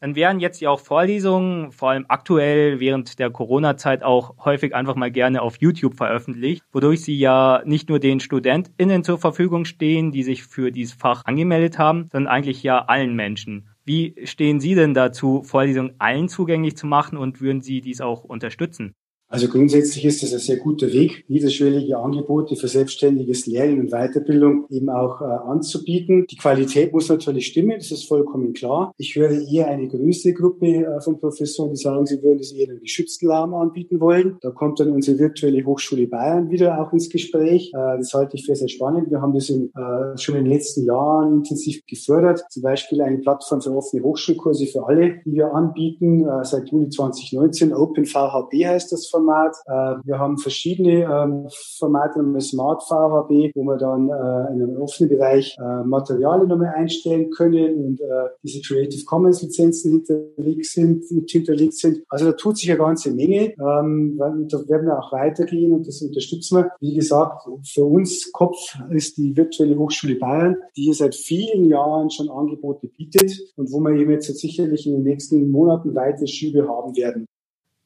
Dann 0.01 0.15
wären 0.15 0.39
jetzt 0.39 0.59
ja 0.61 0.71
auch 0.71 0.79
Vorlesungen, 0.79 1.71
vor 1.71 1.91
allem 1.91 2.05
aktuell 2.07 2.79
während 2.79 3.19
der 3.19 3.29
Corona-Zeit 3.29 4.01
auch 4.01 4.33
häufig 4.43 4.73
einfach 4.73 4.95
mal 4.95 5.11
gerne 5.11 5.43
auf 5.43 5.57
YouTube 5.59 5.93
veröffentlicht, 5.95 6.63
wodurch 6.71 7.01
sie 7.01 7.19
ja 7.19 7.61
nicht 7.65 7.87
nur 7.87 7.99
den 7.99 8.19
StudentInnen 8.19 9.03
zur 9.03 9.19
Verfügung 9.19 9.63
stehen, 9.63 10.11
die 10.11 10.23
sich 10.23 10.43
für 10.43 10.71
dieses 10.71 10.93
Fach 10.93 11.21
angemeldet 11.25 11.77
haben, 11.77 12.09
sondern 12.11 12.33
eigentlich 12.33 12.63
ja 12.63 12.79
allen 12.85 13.15
Menschen. 13.15 13.69
Wie 13.85 14.15
stehen 14.23 14.59
Sie 14.59 14.73
denn 14.73 14.95
dazu, 14.95 15.43
Vorlesungen 15.43 15.93
allen 15.99 16.29
zugänglich 16.29 16.75
zu 16.77 16.87
machen 16.87 17.15
und 17.17 17.39
würden 17.39 17.61
Sie 17.61 17.81
dies 17.81 18.01
auch 18.01 18.23
unterstützen? 18.23 18.95
Also 19.31 19.47
grundsätzlich 19.47 20.03
ist 20.03 20.21
das 20.23 20.33
ein 20.33 20.39
sehr 20.39 20.57
guter 20.57 20.91
Weg, 20.91 21.23
niederschwellige 21.29 21.97
Angebote 21.97 22.57
für 22.57 22.67
selbstständiges 22.67 23.45
Lernen 23.45 23.79
und 23.79 23.91
Weiterbildung 23.91 24.65
eben 24.69 24.89
auch 24.89 25.21
äh, 25.21 25.23
anzubieten. 25.23 26.25
Die 26.29 26.35
Qualität 26.35 26.91
muss 26.91 27.07
natürlich 27.07 27.47
stimmen, 27.47 27.77
das 27.77 27.91
ist 27.91 28.09
vollkommen 28.09 28.51
klar. 28.51 28.93
Ich 28.97 29.15
höre 29.15 29.31
eher 29.31 29.67
eine 29.67 29.87
größere 29.87 30.33
Gruppe 30.33 30.67
äh, 30.67 30.99
von 30.99 31.17
Professoren, 31.17 31.69
die 31.69 31.77
sagen, 31.77 32.05
sie 32.05 32.21
würden 32.21 32.39
es 32.39 32.51
eher 32.51 32.71
einen 32.71 32.81
geschützten 32.81 33.31
Rahmen 33.31 33.53
anbieten 33.53 34.01
wollen. 34.01 34.35
Da 34.41 34.51
kommt 34.51 34.81
dann 34.81 34.89
unsere 34.89 35.17
virtuelle 35.17 35.63
Hochschule 35.63 36.07
Bayern 36.07 36.49
wieder 36.49 36.81
auch 36.81 36.91
ins 36.91 37.09
Gespräch. 37.09 37.71
Äh, 37.73 37.99
das 37.99 38.13
halte 38.13 38.35
ich 38.35 38.45
für 38.45 38.55
sehr 38.57 38.67
spannend. 38.67 39.11
Wir 39.11 39.21
haben 39.21 39.33
das 39.33 39.47
in, 39.47 39.71
äh, 39.73 40.17
schon 40.17 40.35
in 40.35 40.43
den 40.43 40.51
letzten 40.51 40.83
Jahren 40.83 41.37
intensiv 41.37 41.85
gefördert. 41.87 42.43
Zum 42.49 42.63
Beispiel 42.63 43.01
eine 43.01 43.19
Plattform 43.19 43.61
für 43.61 43.73
offene 43.73 44.03
Hochschulkurse 44.03 44.65
für 44.65 44.85
alle, 44.85 45.21
die 45.23 45.35
wir 45.35 45.53
anbieten, 45.53 46.27
äh, 46.27 46.43
seit 46.43 46.69
Juli 46.69 46.89
2019. 46.89 47.73
Open 47.73 48.03
VHB 48.03 48.65
heißt 48.65 48.91
das 48.91 49.07
von 49.07 49.20
Format. 49.21 49.55
Äh, 49.65 50.05
wir 50.05 50.19
haben 50.19 50.37
verschiedene 50.37 51.03
ähm, 51.03 51.47
Formate, 51.77 52.19
eine 52.19 52.41
Smart 52.41 52.83
VHB, 52.83 53.51
wo 53.55 53.63
wir 53.63 53.77
dann 53.77 54.09
äh, 54.09 54.53
in 54.53 54.63
einem 54.63 54.81
offenen 54.81 55.09
Bereich 55.09 55.55
äh, 55.59 55.83
Materialien 55.83 56.47
nochmal 56.47 56.73
einstellen 56.75 57.29
können 57.31 57.75
und 57.75 58.01
äh, 58.01 58.29
diese 58.43 58.61
Creative 58.61 59.03
Commons 59.05 59.41
Lizenzen 59.41 59.91
hinterlegt 59.91 60.65
sind, 60.65 61.05
hinterlegt 61.27 61.73
sind. 61.73 62.03
Also 62.09 62.25
da 62.25 62.31
tut 62.33 62.57
sich 62.57 62.69
eine 62.69 62.79
ganze 62.79 63.11
Menge. 63.13 63.53
Ähm, 63.59 64.17
da 64.17 64.57
werden 64.67 64.87
wir 64.87 64.99
auch 64.99 65.11
weitergehen 65.11 65.73
und 65.73 65.87
das 65.87 66.01
unterstützen 66.01 66.57
wir. 66.57 66.71
Wie 66.79 66.95
gesagt, 66.95 67.47
für 67.63 67.85
uns 67.85 68.31
Kopf 68.31 68.57
ist 68.89 69.17
die 69.17 69.35
virtuelle 69.35 69.77
Hochschule 69.77 70.15
Bayern, 70.15 70.57
die 70.75 70.83
hier 70.83 70.93
seit 70.93 71.15
vielen 71.15 71.65
Jahren 71.65 72.09
schon 72.09 72.29
Angebote 72.29 72.87
bietet 72.87 73.31
und 73.55 73.71
wo 73.71 73.79
wir 73.79 73.91
eben 73.91 74.11
jetzt 74.11 74.31
sicherlich 74.37 74.85
in 74.87 74.93
den 74.93 75.03
nächsten 75.03 75.49
Monaten 75.51 75.93
weitere 75.95 76.27
Schübe 76.27 76.67
haben 76.67 76.95
werden 76.95 77.27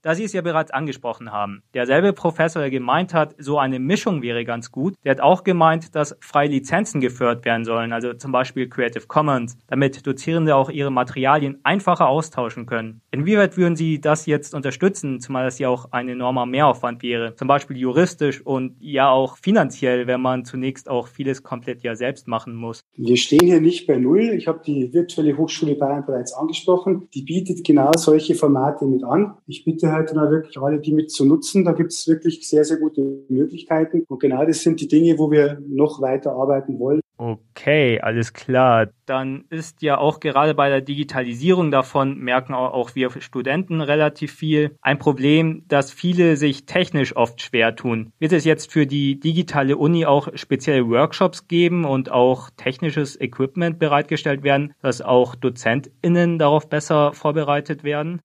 da 0.05 0.13
Sie 0.13 0.23
es 0.23 0.33
ja 0.33 0.41
bereits 0.41 0.69
angesprochen 0.69 1.31
haben. 1.31 1.63
Derselbe 1.73 2.13
Professor, 2.13 2.61
der 2.61 2.69
gemeint 2.69 3.15
hat, 3.15 3.33
so 3.39 3.57
eine 3.57 3.79
Mischung 3.79 4.21
wäre 4.21 4.45
ganz 4.45 4.71
gut, 4.71 4.93
der 5.03 5.09
hat 5.09 5.19
auch 5.19 5.43
gemeint, 5.43 5.95
dass 5.95 6.15
freie 6.21 6.47
Lizenzen 6.47 7.01
gefördert 7.01 7.43
werden 7.43 7.65
sollen, 7.65 7.91
also 7.91 8.13
zum 8.13 8.31
Beispiel 8.31 8.69
Creative 8.69 9.07
Commons, 9.07 9.57
damit 9.65 10.05
Dozierende 10.05 10.55
auch 10.55 10.69
ihre 10.69 10.91
Materialien 10.91 11.59
einfacher 11.63 12.07
austauschen 12.07 12.67
können. 12.67 13.01
Inwieweit 13.15 13.55
würden 13.55 13.77
Sie 13.77 14.01
das 14.01 14.25
jetzt 14.25 14.53
unterstützen, 14.53 15.21
zumal 15.21 15.45
das 15.45 15.57
ja 15.57 15.69
auch 15.69 15.87
ein 15.91 16.09
enormer 16.09 16.45
Mehraufwand 16.45 17.01
wäre, 17.01 17.33
zum 17.35 17.47
Beispiel 17.47 17.77
juristisch 17.77 18.45
und 18.45 18.75
ja 18.81 19.09
auch 19.09 19.37
finanziell, 19.37 20.05
wenn 20.05 20.19
man 20.19 20.43
zunächst 20.43 20.89
auch 20.89 21.07
vieles 21.07 21.41
komplett 21.41 21.81
ja 21.81 21.95
selbst 21.95 22.27
machen 22.27 22.55
muss? 22.55 22.81
Wir 22.97 23.15
stehen 23.15 23.45
hier 23.47 23.61
nicht 23.61 23.87
bei 23.87 23.95
Null. 23.95 24.33
Ich 24.35 24.49
habe 24.49 24.59
die 24.65 24.93
virtuelle 24.93 25.37
Hochschule 25.37 25.75
Bayern 25.75 26.05
bereits 26.05 26.33
angesprochen. 26.33 27.07
Die 27.13 27.21
bietet 27.21 27.65
genau 27.65 27.91
solche 27.95 28.35
Formate 28.35 28.85
mit 28.85 29.05
an. 29.05 29.37
Ich 29.47 29.63
bitte 29.63 29.93
halt 29.93 30.11
dann 30.11 30.29
wirklich 30.29 30.57
alle, 30.59 30.81
die 30.81 30.91
mit 30.91 31.09
zu 31.09 31.25
nutzen. 31.25 31.63
Da 31.63 31.71
gibt 31.71 31.93
es 31.93 32.05
wirklich 32.09 32.45
sehr, 32.45 32.65
sehr 32.65 32.77
gute 32.77 33.23
Möglichkeiten. 33.29 34.03
Und 34.09 34.19
genau 34.19 34.45
das 34.45 34.59
sind 34.59 34.81
die 34.81 34.89
Dinge, 34.89 35.17
wo 35.17 35.31
wir 35.31 35.61
noch 35.65 36.01
weiter 36.01 36.33
arbeiten 36.33 36.79
wollen. 36.79 36.99
Okay, 37.17 37.99
alles 38.01 38.33
klar. 38.33 38.89
Dann 39.05 39.45
ist 39.49 39.81
ja 39.81 39.97
auch 39.97 40.19
gerade 40.19 40.53
bei 40.53 40.69
der 40.69 40.81
Digitalisierung 40.81 41.71
davon, 41.71 42.17
merken 42.17 42.53
auch 42.53 42.95
wir 42.95 43.09
Studenten 43.21 43.81
relativ 43.81 44.33
viel, 44.33 44.77
ein 44.81 44.99
Problem, 44.99 45.63
dass 45.67 45.91
viele 45.91 46.37
sich 46.37 46.65
technisch 46.65 47.15
oft 47.15 47.41
schwer 47.41 47.75
tun. 47.75 48.11
Wird 48.19 48.33
es 48.33 48.45
jetzt 48.45 48.71
für 48.71 48.87
die 48.87 49.19
digitale 49.19 49.77
Uni 49.77 50.05
auch 50.05 50.29
spezielle 50.35 50.87
Workshops 50.89 51.47
geben 51.47 51.85
und 51.85 52.11
auch 52.11 52.49
technisches 52.57 53.19
Equipment 53.19 53.79
bereitgestellt 53.79 54.43
werden, 54.43 54.73
dass 54.81 55.01
auch 55.01 55.35
DozentInnen 55.35 56.39
darauf 56.39 56.69
besser 56.69 57.13
vorbereitet 57.13 57.83
werden? 57.83 58.21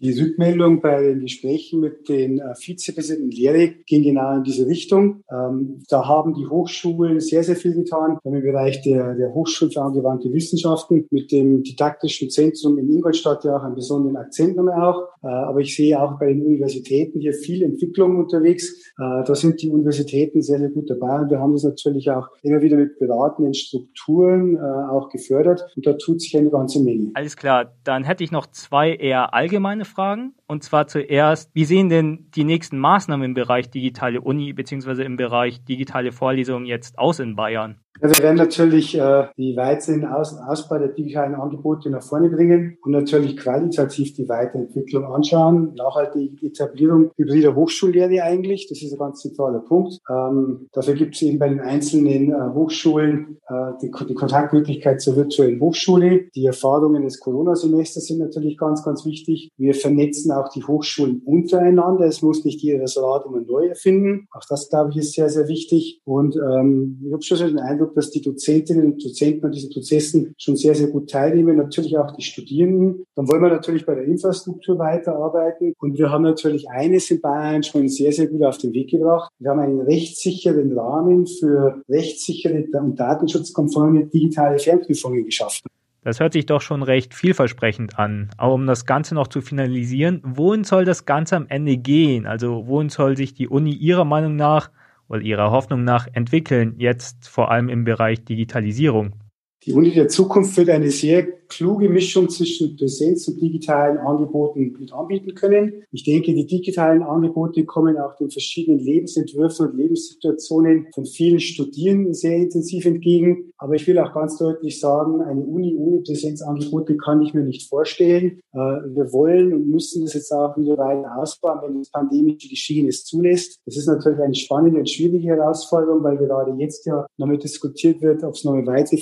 Die 0.00 0.20
Rückmeldung 0.20 0.80
bei 0.80 1.00
den 1.02 1.20
Gesprächen 1.20 1.80
mit 1.80 2.08
den 2.08 2.40
äh, 2.40 2.54
Vizepräsidenten 2.56 3.30
Lehre 3.30 3.68
ging 3.86 4.02
genau 4.02 4.36
in 4.36 4.42
diese 4.42 4.66
Richtung. 4.66 5.22
Ähm, 5.30 5.82
da 5.88 6.06
haben 6.08 6.34
die 6.34 6.46
Hochschulen 6.46 7.20
sehr, 7.20 7.44
sehr 7.44 7.54
viel 7.54 7.74
getan. 7.74 8.18
Wir 8.22 8.32
haben 8.32 8.38
im 8.38 8.42
Bereich 8.42 8.82
der, 8.82 9.14
der 9.14 9.32
Hochschulen 9.32 9.72
für 9.72 9.82
angewandte 9.82 10.32
Wissenschaften 10.32 11.06
mit 11.10 11.30
dem 11.30 11.62
didaktischen 11.62 12.28
Zentrum 12.28 12.76
in 12.78 12.90
Ingolstadt 12.90 13.44
ja 13.44 13.56
auch 13.56 13.62
einen 13.62 13.76
besonderen 13.76 14.16
Akzent 14.16 14.56
nochmal 14.56 14.82
auch. 14.82 15.02
Äh, 15.22 15.28
aber 15.28 15.60
ich 15.60 15.76
sehe 15.76 16.00
auch 16.00 16.18
bei 16.18 16.26
den 16.26 16.44
Universitäten 16.44 17.20
hier 17.20 17.32
viel 17.32 17.62
Entwicklung 17.62 18.18
unterwegs. 18.18 18.92
Äh, 18.98 19.24
da 19.24 19.34
sind 19.34 19.62
die 19.62 19.70
Universitäten 19.70 20.42
sehr, 20.42 20.58
sehr 20.58 20.70
gut 20.70 20.90
dabei. 20.90 21.20
Und 21.20 21.30
wir 21.30 21.38
haben 21.38 21.52
das 21.52 21.62
natürlich 21.62 22.10
auch 22.10 22.28
immer 22.42 22.60
wieder 22.60 22.76
mit 22.76 22.98
beratenden 22.98 23.54
Strukturen 23.54 24.58
auch 24.58 25.08
gefördert. 25.08 25.64
Und 25.76 25.86
da 25.86 25.92
tut 25.94 26.20
sich 26.20 26.36
eine 26.36 26.50
ganze 26.50 26.82
Menge. 26.82 27.10
Alles 27.14 27.36
klar. 27.36 27.72
Dann 27.84 28.04
hätte 28.04 28.24
ich 28.24 28.32
noch 28.32 28.46
zwei 28.48 28.94
eher 28.94 29.34
allgemeine 29.34 29.83
meine 29.84 29.94
Fragen. 29.94 30.34
Und 30.46 30.62
zwar 30.62 30.86
zuerst, 30.86 31.54
wie 31.54 31.64
sehen 31.64 31.88
denn 31.88 32.30
die 32.34 32.44
nächsten 32.44 32.78
Maßnahmen 32.78 33.26
im 33.26 33.34
Bereich 33.34 33.70
digitale 33.70 34.20
Uni 34.20 34.52
bzw. 34.52 35.04
im 35.04 35.16
Bereich 35.16 35.64
digitale 35.64 36.12
Vorlesungen 36.12 36.66
jetzt 36.66 36.98
aus 36.98 37.20
in 37.20 37.36
Bayern? 37.36 37.83
Ja, 38.02 38.08
wir 38.08 38.22
werden 38.24 38.36
natürlich 38.36 38.98
äh, 38.98 39.28
die 39.36 39.56
weiteren 39.56 40.04
Aus 40.04 40.36
Ausbau 40.36 40.78
der 40.78 40.88
digitalen 40.88 41.36
Angebote 41.36 41.90
nach 41.90 42.02
vorne 42.02 42.28
bringen 42.28 42.76
und 42.82 42.90
natürlich 42.90 43.36
qualitativ 43.36 44.14
die 44.14 44.28
Weiterentwicklung 44.28 45.04
anschauen. 45.04 45.74
Nachhaltige 45.76 46.44
Etablierung 46.44 47.12
hybrider 47.16 47.54
Hochschullehre 47.54 48.22
eigentlich, 48.24 48.66
das 48.68 48.82
ist 48.82 48.92
ein 48.92 48.98
ganz 48.98 49.20
zentraler 49.20 49.60
Punkt. 49.60 50.00
Ähm, 50.10 50.68
dafür 50.72 50.94
gibt 50.94 51.14
es 51.14 51.22
eben 51.22 51.38
bei 51.38 51.48
den 51.48 51.60
einzelnen 51.60 52.32
äh, 52.32 52.52
Hochschulen 52.52 53.38
äh, 53.48 53.72
die, 53.80 53.92
die 54.08 54.14
Kontaktmöglichkeit 54.14 55.00
zur 55.00 55.14
virtuellen 55.14 55.60
Hochschule. 55.60 56.28
Die 56.34 56.46
Erfahrungen 56.46 57.04
des 57.04 57.20
Corona-Semesters 57.20 58.06
sind 58.06 58.18
natürlich 58.18 58.58
ganz, 58.58 58.82
ganz 58.84 59.06
wichtig. 59.06 59.52
Wir 59.56 59.74
vernetzen 59.74 60.32
auch 60.32 60.48
die 60.48 60.64
Hochschulen 60.64 61.22
untereinander. 61.24 62.06
Es 62.06 62.22
muss 62.22 62.44
nicht 62.44 62.60
jeder 62.60 62.80
das 62.80 62.96
Rad 62.96 63.24
immer 63.26 63.40
neu 63.40 63.68
erfinden. 63.68 64.26
Auch 64.32 64.44
das, 64.48 64.68
glaube 64.68 64.90
ich, 64.90 64.96
ist 64.96 65.12
sehr, 65.12 65.30
sehr 65.30 65.46
wichtig. 65.46 66.00
Und 66.04 66.36
ähm, 66.36 67.00
ich 67.06 67.12
habe 67.12 67.22
schon 67.22 67.36
so 67.36 67.46
den 67.46 67.60
Eindruck, 67.60 67.83
Eindruck, 67.84 67.94
dass 67.94 68.10
die 68.10 68.22
Dozentinnen 68.22 68.92
und 68.92 69.04
Dozenten 69.04 69.44
an 69.44 69.52
diesen 69.52 69.70
Prozessen 69.70 70.34
schon 70.38 70.56
sehr, 70.56 70.74
sehr 70.74 70.88
gut 70.88 71.10
teilnehmen, 71.10 71.56
natürlich 71.56 71.96
auch 71.98 72.14
die 72.16 72.22
Studierenden. 72.22 73.04
Dann 73.14 73.28
wollen 73.28 73.42
wir 73.42 73.50
natürlich 73.50 73.84
bei 73.86 73.94
der 73.94 74.04
Infrastruktur 74.04 74.78
weiterarbeiten. 74.78 75.74
Und 75.78 75.98
wir 75.98 76.10
haben 76.10 76.22
natürlich 76.22 76.68
eines 76.70 77.10
in 77.10 77.20
Bayern 77.20 77.62
schon 77.62 77.88
sehr, 77.88 78.12
sehr 78.12 78.26
gut 78.28 78.42
auf 78.42 78.58
den 78.58 78.72
Weg 78.72 78.90
gebracht. 78.90 79.30
Wir 79.38 79.50
haben 79.50 79.60
einen 79.60 79.80
rechtssicheren 79.80 80.76
Rahmen 80.76 81.26
für 81.26 81.82
rechtssichere 81.88 82.64
und 82.80 82.98
datenschutzkonforme 82.98 84.06
digitale 84.06 84.58
Fernprüfungen 84.58 85.24
geschaffen. 85.24 85.68
Das 86.02 86.20
hört 86.20 86.34
sich 86.34 86.44
doch 86.44 86.60
schon 86.60 86.82
recht 86.82 87.14
vielversprechend 87.14 87.98
an. 87.98 88.28
Aber 88.36 88.52
um 88.52 88.66
das 88.66 88.84
Ganze 88.84 89.14
noch 89.14 89.28
zu 89.28 89.40
finalisieren, 89.40 90.20
wohin 90.22 90.62
soll 90.62 90.84
das 90.84 91.06
Ganze 91.06 91.36
am 91.36 91.46
Ende 91.48 91.78
gehen? 91.78 92.26
Also 92.26 92.66
wohin 92.66 92.90
soll 92.90 93.16
sich 93.16 93.32
die 93.32 93.48
Uni 93.48 93.72
Ihrer 93.72 94.04
Meinung 94.04 94.36
nach 94.36 94.70
oder 95.08 95.20
ihrer 95.20 95.50
Hoffnung 95.50 95.84
nach 95.84 96.08
entwickeln, 96.12 96.74
jetzt 96.78 97.28
vor 97.28 97.50
allem 97.50 97.68
im 97.68 97.84
Bereich 97.84 98.24
Digitalisierung? 98.24 99.23
Die 99.66 99.72
Uni 99.72 99.92
der 99.92 100.08
Zukunft 100.08 100.58
wird 100.58 100.68
eine 100.68 100.90
sehr 100.90 101.26
kluge 101.48 101.88
Mischung 101.88 102.28
zwischen 102.28 102.76
Präsenz 102.76 103.28
und 103.28 103.40
digitalen 103.40 103.98
Angeboten 103.98 104.76
mit 104.78 104.92
anbieten 104.92 105.34
können. 105.34 105.84
Ich 105.90 106.04
denke, 106.04 106.34
die 106.34 106.46
digitalen 106.46 107.02
Angebote 107.02 107.64
kommen 107.64 107.96
auch 107.96 108.16
den 108.16 108.30
verschiedenen 108.30 108.80
Lebensentwürfen 108.80 109.68
und 109.68 109.76
Lebenssituationen 109.76 110.88
von 110.94 111.06
vielen 111.06 111.40
Studierenden 111.40 112.12
sehr 112.14 112.36
intensiv 112.36 112.84
entgegen. 112.84 113.52
Aber 113.56 113.74
ich 113.74 113.86
will 113.86 113.98
auch 113.98 114.12
ganz 114.12 114.36
deutlich 114.36 114.80
sagen, 114.80 115.22
eine 115.22 115.40
Uni 115.40 115.74
ohne 115.76 116.00
Präsenzangebote 116.00 116.96
kann 116.96 117.22
ich 117.22 117.34
mir 117.34 117.44
nicht 117.44 117.68
vorstellen. 117.68 118.40
Äh, 118.52 118.58
wir 118.58 119.12
wollen 119.12 119.52
und 119.54 119.68
müssen 119.68 120.02
das 120.02 120.14
jetzt 120.14 120.32
auch 120.32 120.56
wieder 120.56 120.76
weiter 120.76 121.16
ausbauen, 121.16 121.60
wenn 121.62 121.78
das 121.78 121.90
pandemische 121.90 122.48
Geschehen 122.48 122.88
es 122.88 123.04
zulässt. 123.04 123.60
Das 123.64 123.76
ist 123.76 123.86
natürlich 123.86 124.20
eine 124.20 124.34
spannende 124.34 124.80
und 124.80 124.90
schwierige 124.90 125.28
Herausforderung, 125.28 126.02
weil 126.02 126.16
gerade 126.16 126.52
jetzt 126.58 126.84
ja 126.86 127.06
nochmal 127.16 127.38
diskutiert 127.38 128.02
wird, 128.02 128.24
ob 128.24 128.34
es 128.34 128.44
noch 128.44 128.54
eine 128.54 128.66
weitere 128.66 128.98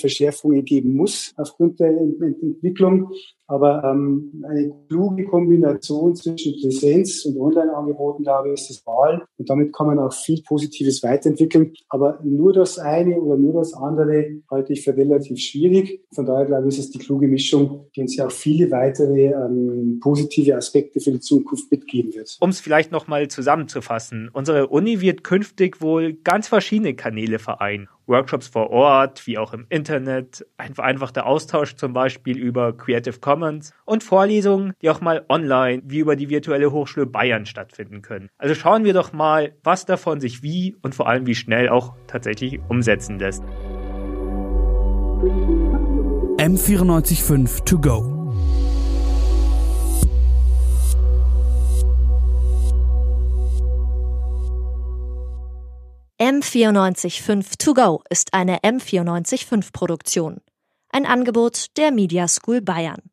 Verschärfungen 0.53 0.65
geben 0.65 0.97
muss 0.97 1.33
aufgrund 1.37 1.81
der 1.81 1.91
Entwicklung. 1.91 3.11
Aber 3.53 3.85
ähm, 3.85 4.43
eine 4.49 4.73
kluge 4.89 5.27
Kombination 5.27 6.17
zwischen 6.17 6.59
Präsenz 6.63 7.27
und 7.27 7.37
Online-Angeboten, 7.37 8.23
glaube 8.23 8.49
ich, 8.49 8.55
ist 8.55 8.71
das 8.71 8.87
Wahl. 8.87 9.27
Und 9.37 9.51
damit 9.51 9.75
kann 9.75 9.89
man 9.89 9.99
auch 9.99 10.13
viel 10.15 10.43
Positives 10.43 11.03
weiterentwickeln. 11.03 11.75
Aber 11.91 12.19
nur 12.25 12.55
das 12.55 12.79
eine 12.79 13.21
oder 13.21 13.37
nur 13.37 13.53
das 13.53 13.75
andere 13.75 14.41
halte 14.51 14.73
ich 14.73 14.83
für 14.83 14.97
relativ 14.97 15.39
schwierig. 15.39 16.03
Von 16.15 16.25
daher, 16.25 16.47
glaube 16.47 16.69
ich, 16.69 16.79
ist 16.79 16.87
es 16.87 16.91
die 16.93 16.99
kluge 16.99 17.29
Mischung, 17.29 17.91
die 17.95 18.01
uns 18.01 18.17
ja 18.17 18.27
auch 18.27 18.33
viele 18.33 18.71
weitere 18.71 19.27
ähm, 19.27 20.01
positive 20.01 20.57
Aspekte 20.57 21.01
für 21.01 21.13
die 21.13 21.21
Zukunft 21.21 21.71
mitgeben 21.71 22.15
wird. 22.15 22.39
Um 22.41 22.49
es 22.49 22.61
vielleicht 22.61 22.91
nochmal 22.91 23.29
zusammenzufassen. 23.29 24.31
Unsere 24.33 24.69
Uni 24.69 25.03
wird 25.03 25.25
künftig 25.25 25.83
wohl 25.83 26.15
ganz 26.15 26.49
verschiedene 26.49 26.95
Kanäle 26.95 27.39
vereinen. 27.39 27.89
Workshops 28.07 28.49
vor 28.49 28.71
Ort, 28.71 29.27
wie 29.27 29.39
auch 29.39 29.53
im 29.53 29.67
Internet, 29.69 30.47
ein 30.57 30.75
vereinfachter 30.75 31.27
Austausch 31.27 31.77
zum 31.77 31.93
Beispiel 31.93 32.37
über 32.37 32.77
Creative 32.77 33.19
Commons 33.21 33.42
und 33.85 34.05
Vorlesungen, 34.05 34.75
die 34.83 34.91
auch 34.91 35.01
mal 35.01 35.25
online 35.29 35.83
wie 35.85 35.99
über 35.99 36.17
die 36.17 36.29
virtuelle 36.29 36.73
Hochschule 36.73 37.07
Bayern 37.07 37.47
stattfinden 37.47 38.03
können. 38.03 38.29
Also 38.39 38.55
schauen 38.55 38.85
wir 38.85 38.95
doch 38.95 39.13
mal, 39.13 39.55
was 39.63 39.87
davon 39.87 40.21
sich 40.21 40.43
wie 40.43 40.77
und 40.83 40.95
vor 40.95 41.09
allem 41.09 41.27
wie 41.27 41.35
schnell 41.35 41.69
auch 41.69 41.95
tatsächlich 42.07 42.61
umsetzen 42.69 43.19
lässt. 43.19 43.43
M945 46.39 47.65
to 47.65 47.79
go. 47.79 48.23
M945 56.23 57.59
To 57.59 57.75
Go 57.75 58.03
ist 58.09 58.33
eine 58.33 58.59
M945 58.59 59.73
Produktion. 59.73 60.41
Ein 60.91 61.05
Angebot 61.05 61.77
der 61.77 61.91
Media 61.91 62.29
School 62.29 62.61
Bayern. 62.61 63.12